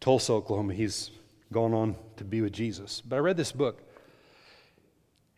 [0.00, 0.72] Tulsa, Oklahoma.
[0.72, 1.10] He's
[1.52, 3.02] gone on to be with Jesus.
[3.02, 3.82] But I read this book,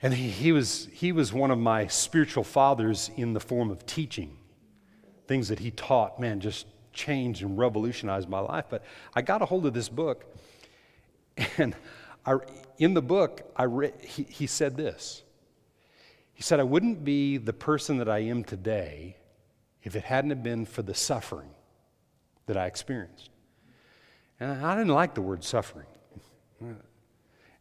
[0.07, 3.85] and he, he, was, he was one of my spiritual fathers in the form of
[3.87, 4.37] teaching.
[5.27, 8.67] Things that he taught, man, just changed and revolutionized my life.
[8.71, 8.85] But
[9.17, 10.33] I got a hold of this book,
[11.59, 11.75] and
[12.25, 12.37] I,
[12.79, 15.25] in the book, I re- he, he said this.
[16.35, 19.17] He said, I wouldn't be the person that I am today
[19.83, 21.51] if it hadn't have been for the suffering
[22.47, 23.31] that I experienced.
[24.39, 25.89] And I didn't like the word suffering.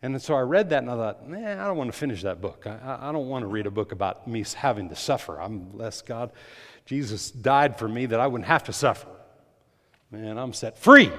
[0.05, 2.39] And so I read that and I thought, man, I don't want to finish that
[2.39, 2.67] book.
[2.67, 5.41] I, I don't want to read a book about me having to suffer.
[5.41, 6.31] I'm blessed God.
[6.85, 9.07] Jesus died for me that I wouldn't have to suffer.
[10.11, 11.11] Man, I'm set free.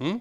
[0.00, 0.16] Hmm?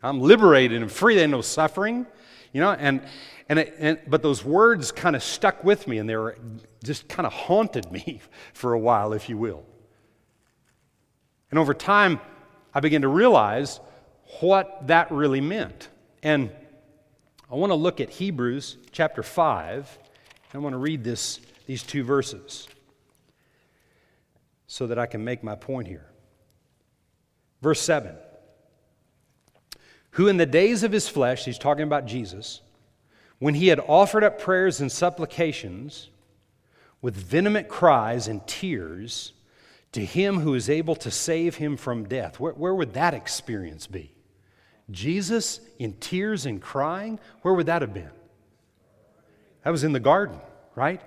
[0.00, 1.16] I'm liberated and free.
[1.16, 2.06] There's no suffering.
[2.52, 3.02] You know, and,
[3.48, 6.38] and, it, and but those words kind of stuck with me and they were
[6.84, 8.20] just kind of haunted me
[8.52, 9.64] for a while, if you will.
[11.50, 12.20] And over time,
[12.72, 13.80] I began to realize
[14.38, 15.88] what that really meant.
[16.22, 16.52] And
[17.50, 19.98] I want to look at Hebrews chapter 5.
[20.52, 22.68] and I want to read this, these two verses
[24.66, 26.06] so that I can make my point here.
[27.60, 28.16] Verse 7
[30.12, 32.60] Who in the days of his flesh, he's talking about Jesus,
[33.38, 36.08] when he had offered up prayers and supplications
[37.02, 39.32] with vehement cries and tears
[39.92, 43.86] to him who is able to save him from death, where, where would that experience
[43.86, 44.10] be?
[44.90, 48.10] Jesus in tears and crying, where would that have been?
[49.62, 50.38] That was in the garden,
[50.74, 51.00] right?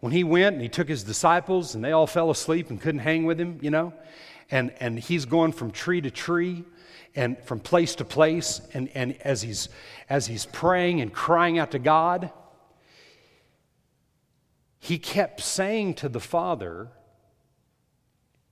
[0.00, 3.00] When he went and he took his disciples and they all fell asleep and couldn't
[3.00, 3.94] hang with him, you know?
[4.50, 6.64] And, and he's going from tree to tree
[7.14, 8.60] and from place to place.
[8.74, 9.68] And, and as, he's,
[10.10, 12.30] as he's praying and crying out to God,
[14.78, 16.88] he kept saying to the Father,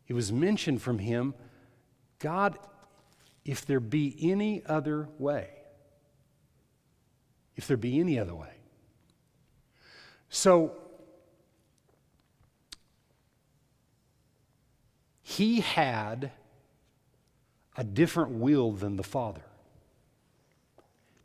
[0.06, 1.34] it was mentioned from him,
[2.18, 2.58] God,
[3.44, 5.50] if there be any other way.
[7.56, 8.52] If there be any other way.
[10.28, 10.76] So,
[15.22, 16.32] he had
[17.76, 19.42] a different will than the Father.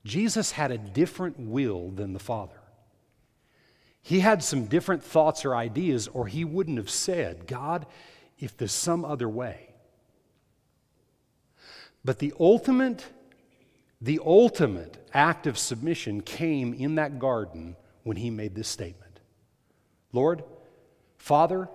[0.04, 2.60] Jesus had a different will than the Father.
[4.02, 7.88] He had some different thoughts or ideas, or he wouldn't have said, God,
[8.38, 9.75] if there's some other way.
[12.06, 13.04] But the ultimate,
[14.00, 19.20] the ultimate act of submission came in that garden when he made this statement
[20.14, 20.44] Lord,
[21.18, 21.68] Father,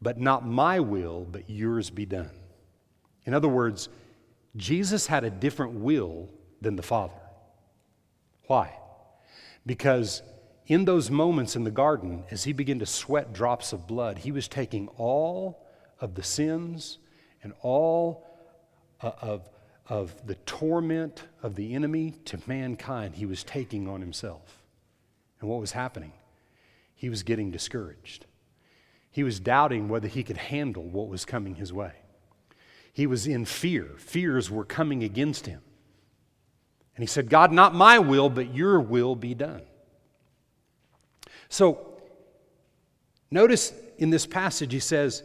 [0.00, 2.30] but not my will, but yours be done.
[3.26, 3.88] In other words,
[4.56, 6.28] Jesus had a different will
[6.60, 7.20] than the Father.
[8.46, 8.78] Why?
[9.66, 10.22] Because
[10.66, 14.30] in those moments in the garden, as he began to sweat drops of blood, he
[14.30, 15.66] was taking all
[16.00, 16.98] of the sins
[17.42, 18.26] and all
[19.04, 19.50] Uh, of,
[19.90, 24.62] of the torment of the enemy to mankind he was taking on himself.
[25.38, 26.12] And what was happening?
[26.94, 28.24] He was getting discouraged.
[29.10, 31.92] He was doubting whether he could handle what was coming his way.
[32.94, 33.90] He was in fear.
[33.98, 35.60] Fears were coming against him.
[36.96, 39.64] And he said, God, not my will, but your will be done.
[41.50, 42.00] So,
[43.30, 45.24] notice in this passage, he says,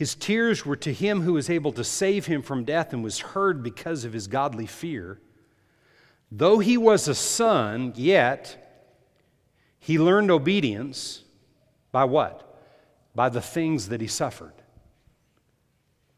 [0.00, 3.18] his tears were to him who was able to save him from death and was
[3.18, 5.20] heard because of his godly fear.
[6.32, 8.88] Though he was a son, yet
[9.78, 11.22] he learned obedience
[11.92, 12.64] by what?
[13.14, 14.54] By the things that he suffered.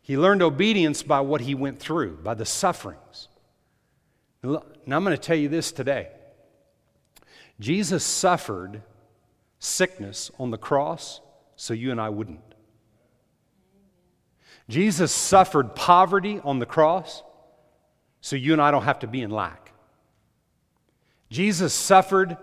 [0.00, 3.26] He learned obedience by what he went through, by the sufferings.
[4.44, 6.10] Now, I'm going to tell you this today
[7.58, 8.82] Jesus suffered
[9.58, 11.20] sickness on the cross
[11.56, 12.51] so you and I wouldn't.
[14.68, 17.22] Jesus suffered poverty on the cross
[18.20, 19.72] so you and I don't have to be in lack.
[21.30, 22.36] Jesus suffered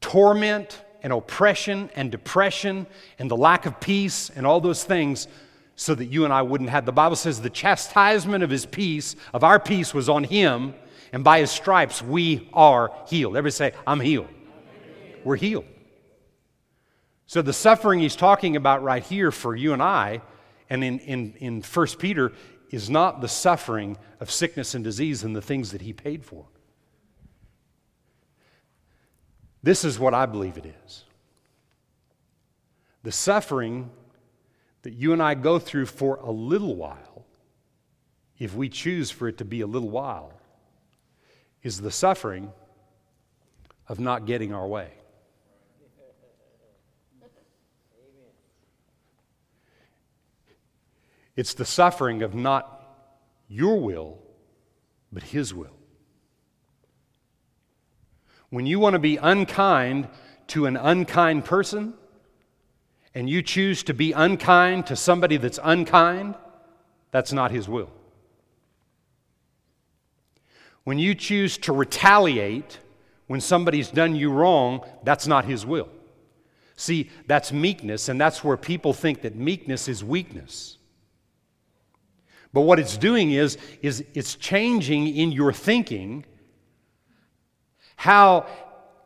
[0.00, 2.86] torment and oppression and depression
[3.18, 5.26] and the lack of peace and all those things
[5.74, 6.86] so that you and I wouldn't have.
[6.86, 10.74] The Bible says the chastisement of his peace, of our peace, was on him,
[11.12, 13.36] and by his stripes we are healed.
[13.36, 14.28] Everybody say, I'm healed.
[15.24, 15.64] We're healed.
[17.26, 20.20] So the suffering he's talking about right here for you and I
[20.70, 22.32] and in, in, in 1 Peter
[22.70, 26.46] is not the suffering of sickness and disease and the things that he paid for.
[29.62, 31.04] This is what I believe it is.
[33.02, 33.90] The suffering
[34.82, 37.26] that you and I go through for a little while,
[38.38, 40.32] if we choose for it to be a little while,
[41.62, 42.52] is the suffering
[43.88, 44.90] of not getting our way.
[51.36, 52.80] It's the suffering of not
[53.48, 54.18] your will,
[55.12, 55.76] but His will.
[58.50, 60.08] When you want to be unkind
[60.48, 61.94] to an unkind person,
[63.14, 66.34] and you choose to be unkind to somebody that's unkind,
[67.10, 67.90] that's not His will.
[70.84, 72.78] When you choose to retaliate
[73.26, 75.88] when somebody's done you wrong, that's not His will.
[76.76, 80.76] See, that's meekness, and that's where people think that meekness is weakness.
[82.52, 86.24] But what it's doing is, is it's changing in your thinking
[87.96, 88.46] how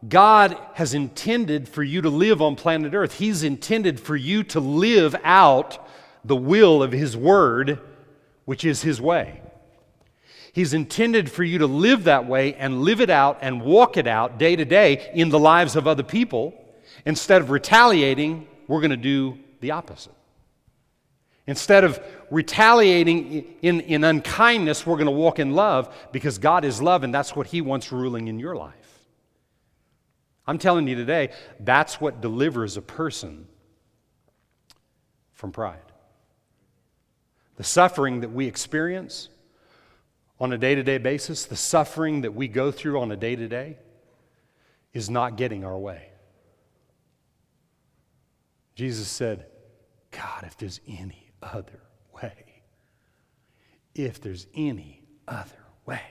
[0.09, 3.19] God has intended for you to live on planet Earth.
[3.19, 5.79] He's intended for you to live out
[6.25, 7.81] the will of His Word,
[8.45, 9.43] which is His way.
[10.53, 14.07] He's intended for you to live that way and live it out and walk it
[14.07, 16.55] out day to day in the lives of other people.
[17.05, 20.15] Instead of retaliating, we're going to do the opposite.
[21.47, 22.01] Instead of
[22.31, 27.15] retaliating in, in unkindness, we're going to walk in love because God is love and
[27.15, 28.75] that's what He wants ruling in your life.
[30.47, 33.47] I'm telling you today, that's what delivers a person
[35.33, 35.81] from pride.
[37.57, 39.29] The suffering that we experience
[40.39, 43.35] on a day to day basis, the suffering that we go through on a day
[43.35, 43.79] to day,
[44.93, 46.09] is not getting our way.
[48.75, 49.47] Jesus said,
[50.11, 51.81] God, if there's any other.
[53.97, 55.51] If there's any other
[55.87, 56.03] way.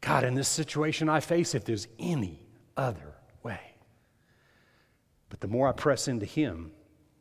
[0.00, 2.46] God, in this situation I face, if there's any
[2.76, 3.60] other way.
[5.28, 6.70] But the more I press into Him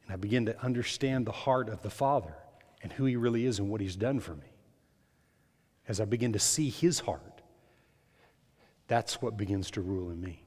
[0.04, 2.36] and I begin to understand the heart of the Father
[2.82, 4.54] and who He really is and what He's done for me,
[5.88, 7.42] as I begin to see His heart,
[8.88, 10.44] that's what begins to rule in me.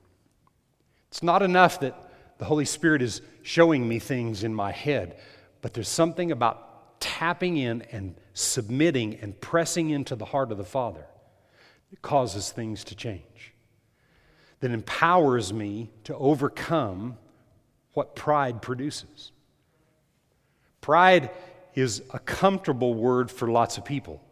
[1.08, 5.18] It's not enough that the Holy Spirit is showing me things in my head.
[5.60, 6.71] But there's something about
[7.02, 11.04] tapping in and submitting and pressing into the heart of the Father
[12.00, 13.52] causes things to change,
[14.60, 17.18] that empowers me to overcome
[17.92, 19.32] what pride produces.
[20.80, 21.30] Pride
[21.74, 24.22] is a comfortable word for lots of people.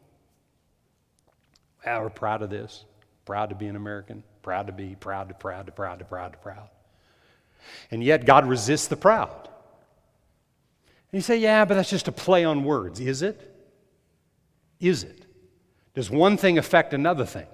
[1.85, 2.85] Well, we're proud of this,
[3.25, 6.33] proud to be an American, proud to be, proud to, proud to, proud to, proud
[6.35, 6.69] to, proud.
[7.91, 9.49] And yet God resists the proud.
[11.13, 13.01] You say, yeah, but that's just a play on words.
[13.01, 13.47] Is it?
[14.79, 15.27] Is it?
[15.95, 17.47] Does one thing affect another thing?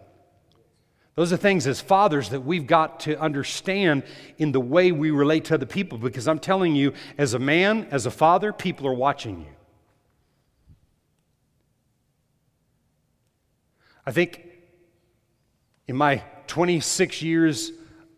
[1.14, 4.02] Those are things as fathers that we've got to understand
[4.36, 7.88] in the way we relate to other people because I'm telling you, as a man,
[7.90, 9.56] as a father, people are watching you.
[14.04, 14.46] I think
[15.88, 17.72] in my 26 years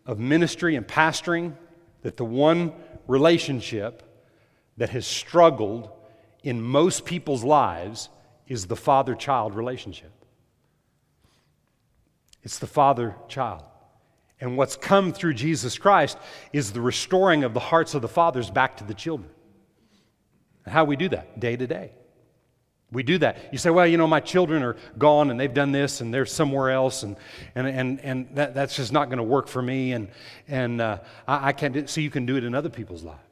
[0.05, 1.55] of ministry and pastoring,
[2.03, 2.73] that the one
[3.07, 4.03] relationship
[4.79, 5.91] that has struggled
[6.43, 8.09] in most people's lives
[8.47, 10.13] is the father child relationship.
[12.43, 13.65] It's the father child.
[14.41, 16.17] And what's come through Jesus Christ
[16.53, 19.29] is the restoring of the hearts of the fathers back to the children.
[20.65, 21.39] And how we do that?
[21.41, 21.93] Day to day.
[22.91, 23.37] We do that.
[23.53, 26.25] You say, well, you know, my children are gone and they've done this and they're
[26.25, 27.17] somewhere else and,
[27.55, 30.09] and, and, and that, that's just not going to work for me and,
[30.47, 31.91] and uh, I, I can't do it.
[31.91, 33.28] So you can do it in other people's lives.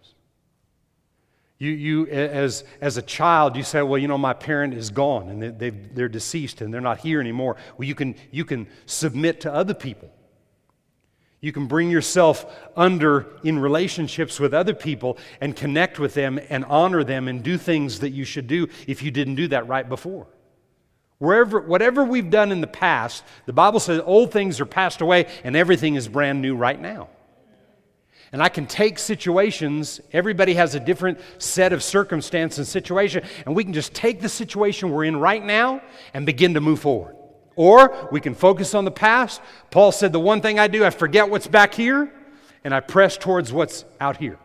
[1.59, 5.30] You, you as, as a child, you say, well, you know, my parent is gone
[5.30, 7.57] and they, they're deceased and they're not here anymore.
[7.78, 10.11] Well, you can, you can submit to other people.
[11.40, 12.44] You can bring yourself
[12.76, 17.57] under in relationships with other people and connect with them and honor them and do
[17.57, 20.26] things that you should do if you didn't do that right before.
[21.18, 25.26] Wherever, whatever we've done in the past, the Bible says old things are passed away
[25.44, 27.09] and everything is brand new right now.
[28.33, 33.55] And I can take situations, everybody has a different set of circumstance and situation, and
[33.55, 35.81] we can just take the situation we're in right now
[36.12, 37.16] and begin to move forward.
[37.55, 39.41] Or we can focus on the past.
[39.70, 42.12] Paul said, The one thing I do, I forget what's back here
[42.64, 44.39] and I press towards what's out here.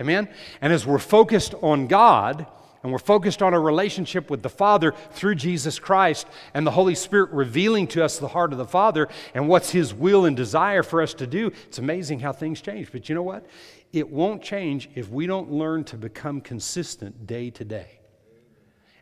[0.00, 0.28] Amen?
[0.60, 2.46] And as we're focused on God,
[2.86, 6.24] and we're focused on a relationship with the Father through Jesus Christ
[6.54, 9.92] and the Holy Spirit revealing to us the heart of the Father and what's His
[9.92, 11.50] will and desire for us to do.
[11.66, 12.92] It's amazing how things change.
[12.92, 13.44] But you know what?
[13.92, 17.98] It won't change if we don't learn to become consistent day to day.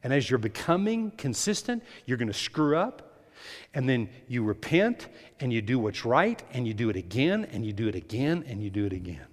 [0.02, 3.26] And as you're becoming consistent, you're going to screw up.
[3.74, 5.08] And then you repent
[5.40, 8.46] and you do what's right and you do it again and you do it again
[8.48, 9.26] and you do it again.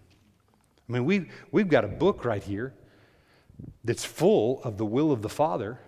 [0.89, 2.73] I mean, we've, we've got a book right here
[3.83, 5.79] that's full of the will of the Father.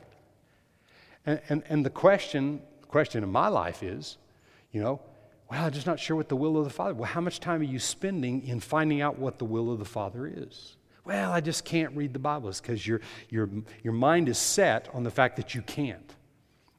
[1.26, 4.18] And, and, and the question, question in my life is,
[4.72, 5.00] you know,
[5.50, 6.94] well, I'm just not sure what the will of the Father.
[6.94, 9.86] Well, how much time are you spending in finding out what the will of the
[9.86, 10.78] Father is?
[11.06, 12.50] Well, I just can't read the Bible.
[12.50, 13.50] It's because your, your,
[13.84, 16.16] your mind is set on the fact that you can't.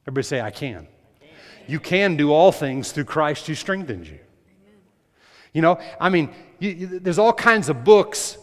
[0.03, 0.87] Everybody say, I can.
[1.67, 4.19] You can do all things through Christ who strengthens you.
[5.53, 8.37] You know, I mean, you, you, there's all kinds of books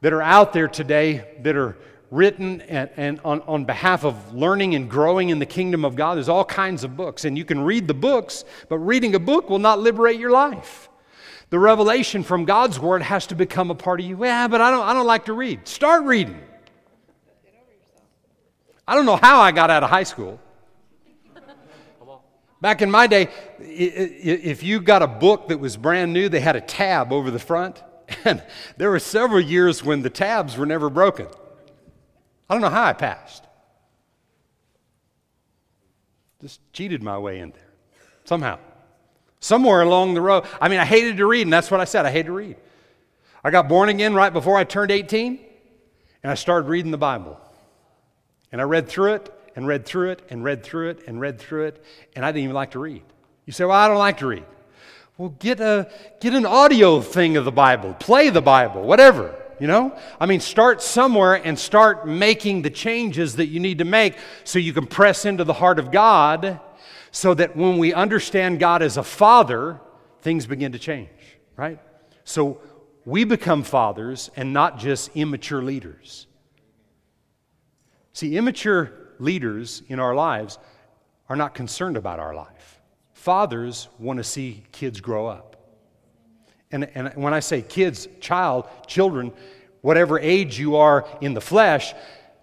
[0.00, 1.76] that are out there today that are
[2.10, 6.14] written and, and on, on behalf of learning and growing in the kingdom of God.
[6.14, 9.50] There's all kinds of books, and you can read the books, but reading a book
[9.50, 10.88] will not liberate your life.
[11.50, 14.22] The revelation from God's word has to become a part of you.
[14.24, 15.66] Yeah, but I don't, I don't like to read.
[15.66, 16.40] Start reading.
[18.86, 20.40] I don't know how I got out of high school.
[22.60, 23.28] Back in my day,
[23.60, 27.38] if you got a book that was brand new, they had a tab over the
[27.38, 27.82] front.
[28.24, 28.42] And
[28.76, 31.26] there were several years when the tabs were never broken.
[32.48, 33.44] I don't know how I passed.
[36.40, 37.68] Just cheated my way in there
[38.24, 38.58] somehow.
[39.40, 40.44] Somewhere along the road.
[40.60, 42.06] I mean, I hated to read, and that's what I said.
[42.06, 42.56] I hated to read.
[43.44, 45.38] I got born again right before I turned 18,
[46.22, 47.40] and I started reading the Bible.
[48.50, 51.38] And I read through it, and read through it, and read through it, and read
[51.38, 51.84] through it,
[52.14, 53.02] and I didn't even like to read.
[53.44, 54.46] You say, Well, I don't like to read.
[55.18, 55.90] Well, get, a,
[56.20, 59.34] get an audio thing of the Bible, play the Bible, whatever.
[59.58, 59.98] You know?
[60.20, 64.60] I mean, start somewhere and start making the changes that you need to make so
[64.60, 66.60] you can press into the heart of God
[67.10, 69.80] so that when we understand God as a father,
[70.20, 71.08] things begin to change,
[71.56, 71.80] right?
[72.22, 72.60] So
[73.04, 76.28] we become fathers and not just immature leaders.
[78.12, 80.60] See, immature leaders in our lives
[81.28, 82.57] are not concerned about our life.
[83.28, 85.54] Fathers want to see kids grow up.
[86.70, 89.32] And, and when I say kids, child, children,
[89.82, 91.92] whatever age you are in the flesh,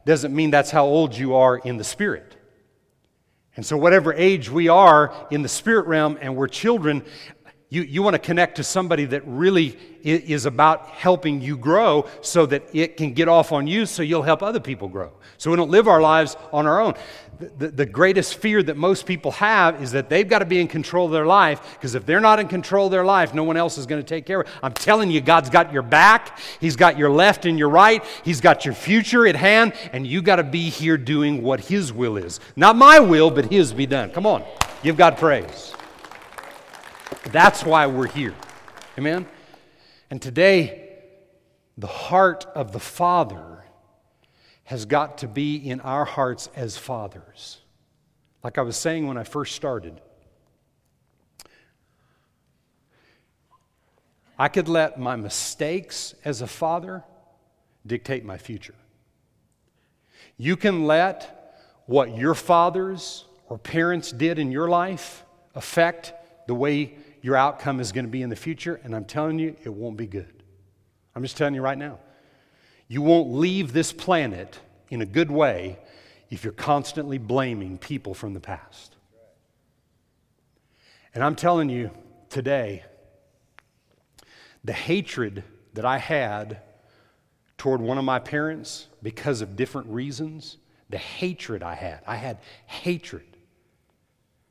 [0.05, 2.37] doesn't mean that's how old you are in the spirit.
[3.55, 7.03] And so, whatever age we are in the spirit realm and we're children,
[7.69, 12.45] you, you want to connect to somebody that really is about helping you grow so
[12.45, 15.11] that it can get off on you so you'll help other people grow.
[15.39, 16.93] So we don't live our lives on our own.
[17.39, 20.67] The, the, greatest fear that most people have is that they've got to be in
[20.67, 23.57] control of their life because if they're not in control of their life, no one
[23.57, 24.53] else is going to take care of it.
[24.63, 28.41] I'm telling you, God's got your back, He's got your left and your right, He's
[28.41, 32.17] got your future at hand, and you got to be here doing what His will
[32.17, 32.39] is.
[32.55, 34.11] Not my will, but His be done.
[34.11, 34.43] Come on,
[34.83, 35.73] give God praise.
[37.31, 38.35] That's why we're here.
[38.97, 39.25] Amen?
[40.09, 40.99] And today,
[41.77, 43.54] the heart of the Father
[44.65, 47.59] has got to be in our hearts as fathers.
[48.43, 50.01] Like I was saying when I first started,
[54.37, 57.03] I could let my mistakes as a father
[57.87, 58.75] dictate my future.
[60.37, 61.55] You can let
[61.85, 66.13] what your fathers or parents did in your life affect
[66.47, 69.55] the way your outcome is going to be in the future, and I'm telling you,
[69.63, 70.43] it won't be good.
[71.15, 71.99] I'm just telling you right now.
[72.87, 74.59] You won't leave this planet
[74.89, 75.79] in a good way
[76.29, 78.95] if you're constantly blaming people from the past.
[81.13, 81.91] And I'm telling you
[82.29, 82.83] today,
[84.63, 86.61] the hatred that I had
[87.57, 90.57] toward one of my parents because of different reasons,
[90.89, 93.25] the hatred I had, I had hatred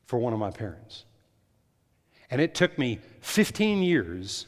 [0.05, 1.05] for one of my parents.
[2.31, 4.47] And it took me 15 years,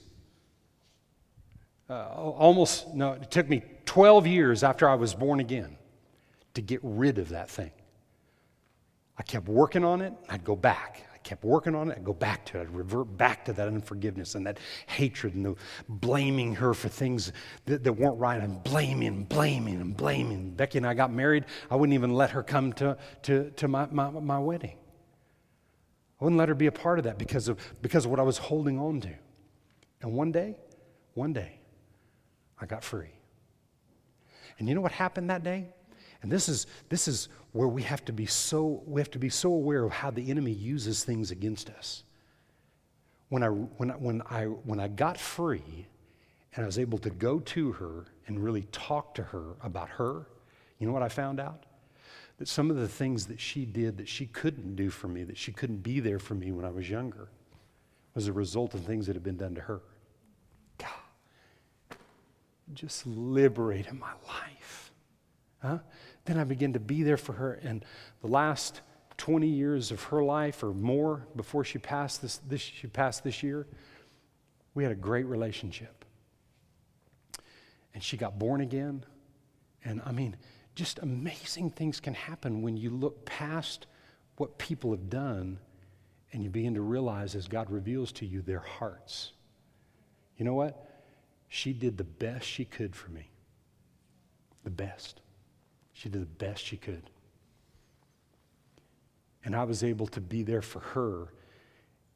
[1.90, 5.78] uh, almost, no, it took me 12 years after I was born again
[6.54, 7.72] to get rid of that thing.
[9.18, 11.04] I kept working on it, I'd go back.
[11.14, 13.68] I kept working on it, I'd go back to it, I'd revert back to that
[13.68, 15.56] unforgiveness and that hatred and the
[15.90, 17.32] blaming her for things
[17.66, 18.42] that, that weren't right.
[18.42, 20.52] I'm blaming, blaming, and blaming.
[20.52, 23.88] Becky and I got married, I wouldn't even let her come to, to, to my,
[23.90, 24.78] my, my wedding.
[26.20, 28.24] I wouldn't let her be a part of that because of, because of what I
[28.24, 29.14] was holding on to.
[30.02, 30.58] And one day,
[31.14, 31.60] one day,
[32.60, 33.17] I got free.
[34.60, 35.68] And you know what happened that day?
[36.22, 39.30] And this is, this is where we have to be so we have to be
[39.30, 42.04] so aware of how the enemy uses things against us.
[43.30, 45.88] When I, when, I, when, I, when I got free
[46.56, 50.26] and I was able to go to her and really talk to her about her,
[50.80, 51.68] you know what I found out?
[52.38, 55.38] that some of the things that she did that she couldn't do for me, that
[55.38, 57.30] she couldn't be there for me when I was younger,
[58.14, 59.82] was a result of things that had been done to her.
[62.74, 64.92] Just liberated my life.
[65.62, 65.80] Huh?
[66.26, 67.84] Then I began to be there for her, and
[68.22, 68.82] the last
[69.18, 73.42] 20 years of her life or more before she passed this, this she passed this
[73.42, 73.68] year,
[74.74, 76.06] we had a great relationship.
[77.94, 79.04] And she got born again.
[79.84, 80.36] And I mean,
[80.76, 83.88] just amazing things can happen when you look past
[84.38, 85.58] what people have done
[86.32, 89.32] and you begin to realize as God reveals to you their hearts.
[90.38, 90.87] You know what?
[91.50, 93.30] She did the best she could for me.
[94.64, 95.22] The best.
[95.94, 97.10] She did the best she could.
[99.44, 101.30] And I was able to be there for her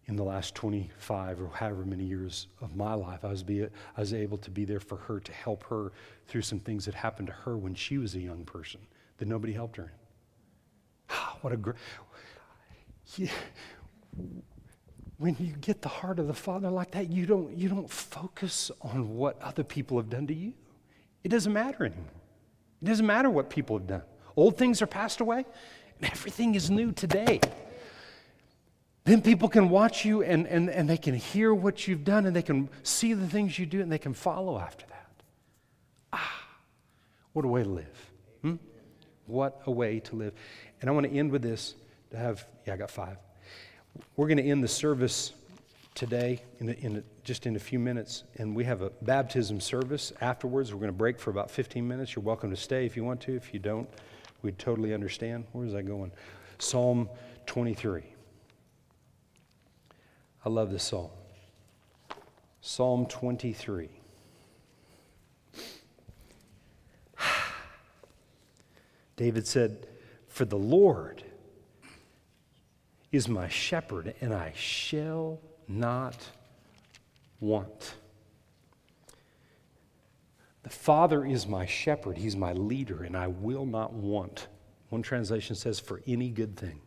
[0.07, 3.23] in the last 25 or however many years of my life.
[3.23, 5.93] I was, be, I was able to be there for her to help her
[6.27, 8.81] through some things that happened to her when she was a young person
[9.17, 11.15] that nobody helped her in.
[11.41, 11.77] What a great.
[13.15, 13.31] Yeah.
[15.21, 18.71] When you get the heart of the Father like that, you don't, you don't focus
[18.81, 20.53] on what other people have done to you.
[21.23, 22.09] It doesn't matter anymore.
[22.81, 24.01] It doesn't matter what people have done.
[24.35, 25.45] Old things are passed away,
[25.99, 27.39] and everything is new today.
[29.03, 32.35] Then people can watch you and, and, and they can hear what you've done and
[32.35, 35.11] they can see the things you do and they can follow after that.
[36.13, 36.47] Ah,
[37.33, 38.11] what a way to live.
[38.41, 38.55] Hmm?
[39.27, 40.33] What a way to live.
[40.81, 41.75] And I want to end with this
[42.09, 43.17] to have, yeah, I got five.
[44.15, 45.33] We're going to end the service
[45.95, 49.59] today in, a, in a, just in a few minutes, and we have a baptism
[49.59, 50.73] service afterwards.
[50.73, 52.15] We're going to break for about 15 minutes.
[52.15, 53.35] You're welcome to stay if you want to.
[53.35, 53.89] If you don't,
[54.41, 55.45] we'd totally understand.
[55.51, 56.11] Where's that going?
[56.59, 57.09] Psalm
[57.45, 58.03] 23.
[60.43, 61.11] I love this psalm.
[62.61, 63.89] Psalm 23.
[69.15, 69.87] David said,
[70.27, 71.23] For the Lord
[73.11, 76.15] is my shepherd, and I shall not
[77.39, 77.95] want.
[80.63, 84.47] The Father is my shepherd, He's my leader, and I will not want.
[84.89, 86.79] One translation says, For any good thing.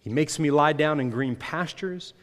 [0.00, 2.14] He makes me lie down in green pastures.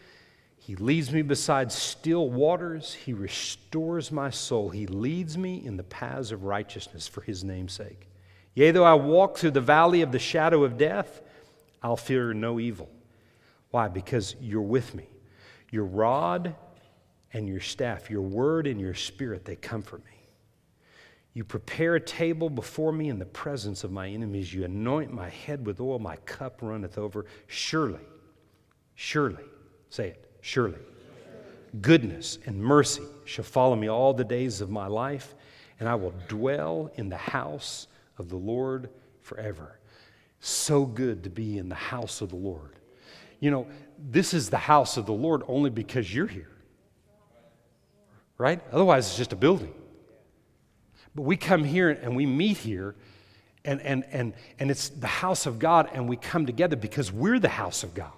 [0.58, 2.94] He leads me beside still waters.
[2.94, 4.70] He restores my soul.
[4.70, 8.10] He leads me in the paths of righteousness for his name's sake.
[8.56, 11.22] Yea, though I walk through the valley of the shadow of death,
[11.82, 12.90] I'll fear no evil.
[13.72, 13.88] Why?
[13.88, 15.08] Because you're with me.
[15.72, 16.56] Your rod
[17.34, 20.12] and your staff, your word and your spirit, they comfort me.
[21.34, 24.54] You prepare a table before me in the presence of my enemies.
[24.54, 26.00] You anoint my head with oil.
[26.00, 27.26] My cup runneth over.
[27.48, 28.00] Surely,
[28.96, 29.44] surely,
[29.90, 30.80] say it, surely,
[31.82, 35.36] goodness and mercy shall follow me all the days of my life,
[35.78, 39.78] and I will dwell in the house of the Lord forever.
[40.48, 42.76] So good to be in the house of the Lord.
[43.40, 43.68] You know,
[43.98, 46.52] this is the house of the Lord only because you're here.
[48.38, 48.62] Right?
[48.72, 49.74] Otherwise, it's just a building.
[51.16, 52.94] But we come here and we meet here,
[53.64, 57.40] and, and, and, and it's the house of God, and we come together because we're
[57.40, 58.14] the house of God.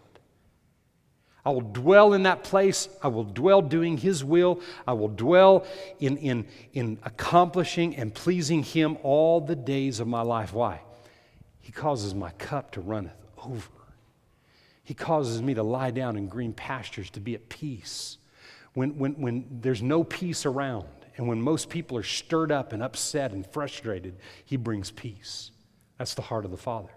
[1.45, 2.89] I will dwell in that place.
[3.01, 4.59] I will dwell doing His will.
[4.86, 5.65] I will dwell
[6.01, 10.51] in, in, in accomplishing and pleasing Him all the days of my life.
[10.51, 10.82] Why?
[11.68, 13.11] He causes my cup to runneth
[13.43, 13.68] over.
[14.86, 18.20] He causes me to lie down in green pastures, to be at peace.
[18.74, 20.88] When, when, when there's no peace around,
[21.18, 24.15] and when most people are stirred up and upset and frustrated,
[24.45, 25.51] He brings peace.
[25.97, 26.93] That's the heart of the Father.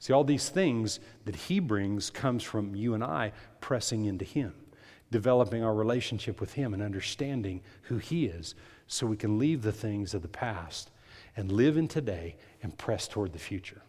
[0.00, 3.30] See, all these things that He brings comes from you and I
[3.60, 4.54] pressing into Him,
[5.12, 8.56] developing our relationship with Him and understanding who He is
[8.88, 10.90] so we can leave the things of the past
[11.36, 13.82] and live in today and press toward the future.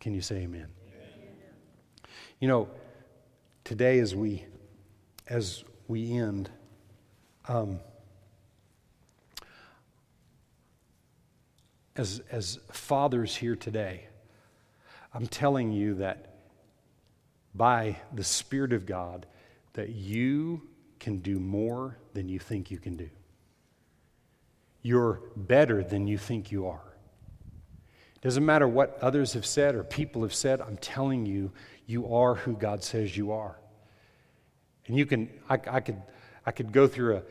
[0.00, 0.68] Can you say amen?
[2.40, 2.68] You know,
[3.64, 4.44] today as we
[5.28, 6.50] as we end,
[7.48, 7.80] um,
[11.96, 14.06] as as fathers here today,
[15.14, 16.34] I'm telling you that
[17.54, 19.26] by the Spirit of God,
[19.72, 20.62] that you
[20.98, 23.08] can do more than you think you can do.
[24.82, 26.95] You're better than you think you are.
[28.22, 31.52] Doesn't matter what others have said or people have said, I'm telling you,
[31.86, 33.58] you are who God says you are.
[34.86, 36.00] And you can, I, I could,
[36.44, 37.22] I could go through a,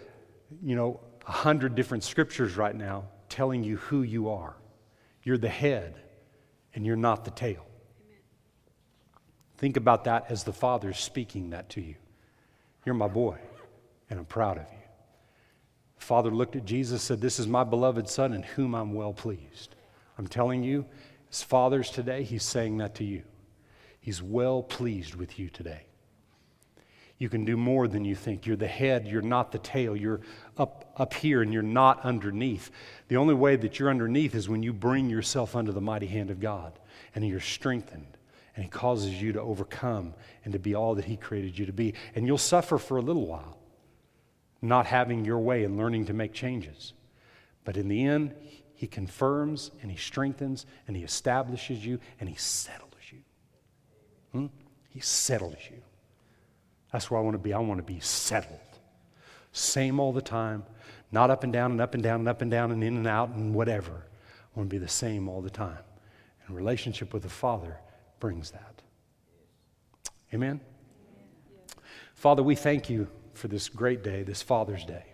[0.64, 4.56] you know, a hundred different scriptures right now telling you who you are.
[5.24, 5.96] You're the head,
[6.74, 7.66] and you're not the tail.
[8.06, 8.20] Amen.
[9.58, 11.96] Think about that as the Father's speaking that to you.
[12.86, 13.40] You're my boy,
[14.10, 14.80] and I'm proud of you.
[15.98, 19.14] The Father looked at Jesus, said, This is my beloved Son in whom I'm well
[19.14, 19.75] pleased.
[20.18, 20.86] I'm telling you,
[21.32, 23.24] as fathers today, He's saying that to you.
[24.00, 25.86] He's well pleased with you today.
[27.18, 28.46] You can do more than you think.
[28.46, 29.96] You're the head, you're not the tail.
[29.96, 30.22] You're
[30.58, 32.72] up, up here and you're not underneath.
[33.08, 36.30] The only way that you're underneath is when you bring yourself under the mighty hand
[36.30, 36.78] of God
[37.14, 38.18] and you're strengthened
[38.56, 40.14] and He causes you to overcome
[40.44, 41.94] and to be all that He created you to be.
[42.16, 43.58] And you'll suffer for a little while,
[44.62, 46.94] not having your way and learning to make changes.
[47.64, 48.36] But in the end,
[48.76, 52.86] He confirms and He strengthens and He establishes you and He settles
[54.36, 54.48] Hmm?
[54.90, 55.78] He settles you.
[56.92, 57.54] That's where I want to be.
[57.54, 58.60] I want to be settled.
[59.54, 60.64] Same all the time,
[61.10, 63.08] not up and down and up and down and up and down and in and
[63.08, 63.94] out and whatever.
[63.94, 65.80] I want to be the same all the time.
[66.46, 67.78] And relationship with the Father
[68.20, 68.82] brings that.
[70.34, 70.60] Amen?
[72.14, 75.06] Father, we thank you for this great day, this Father's Day.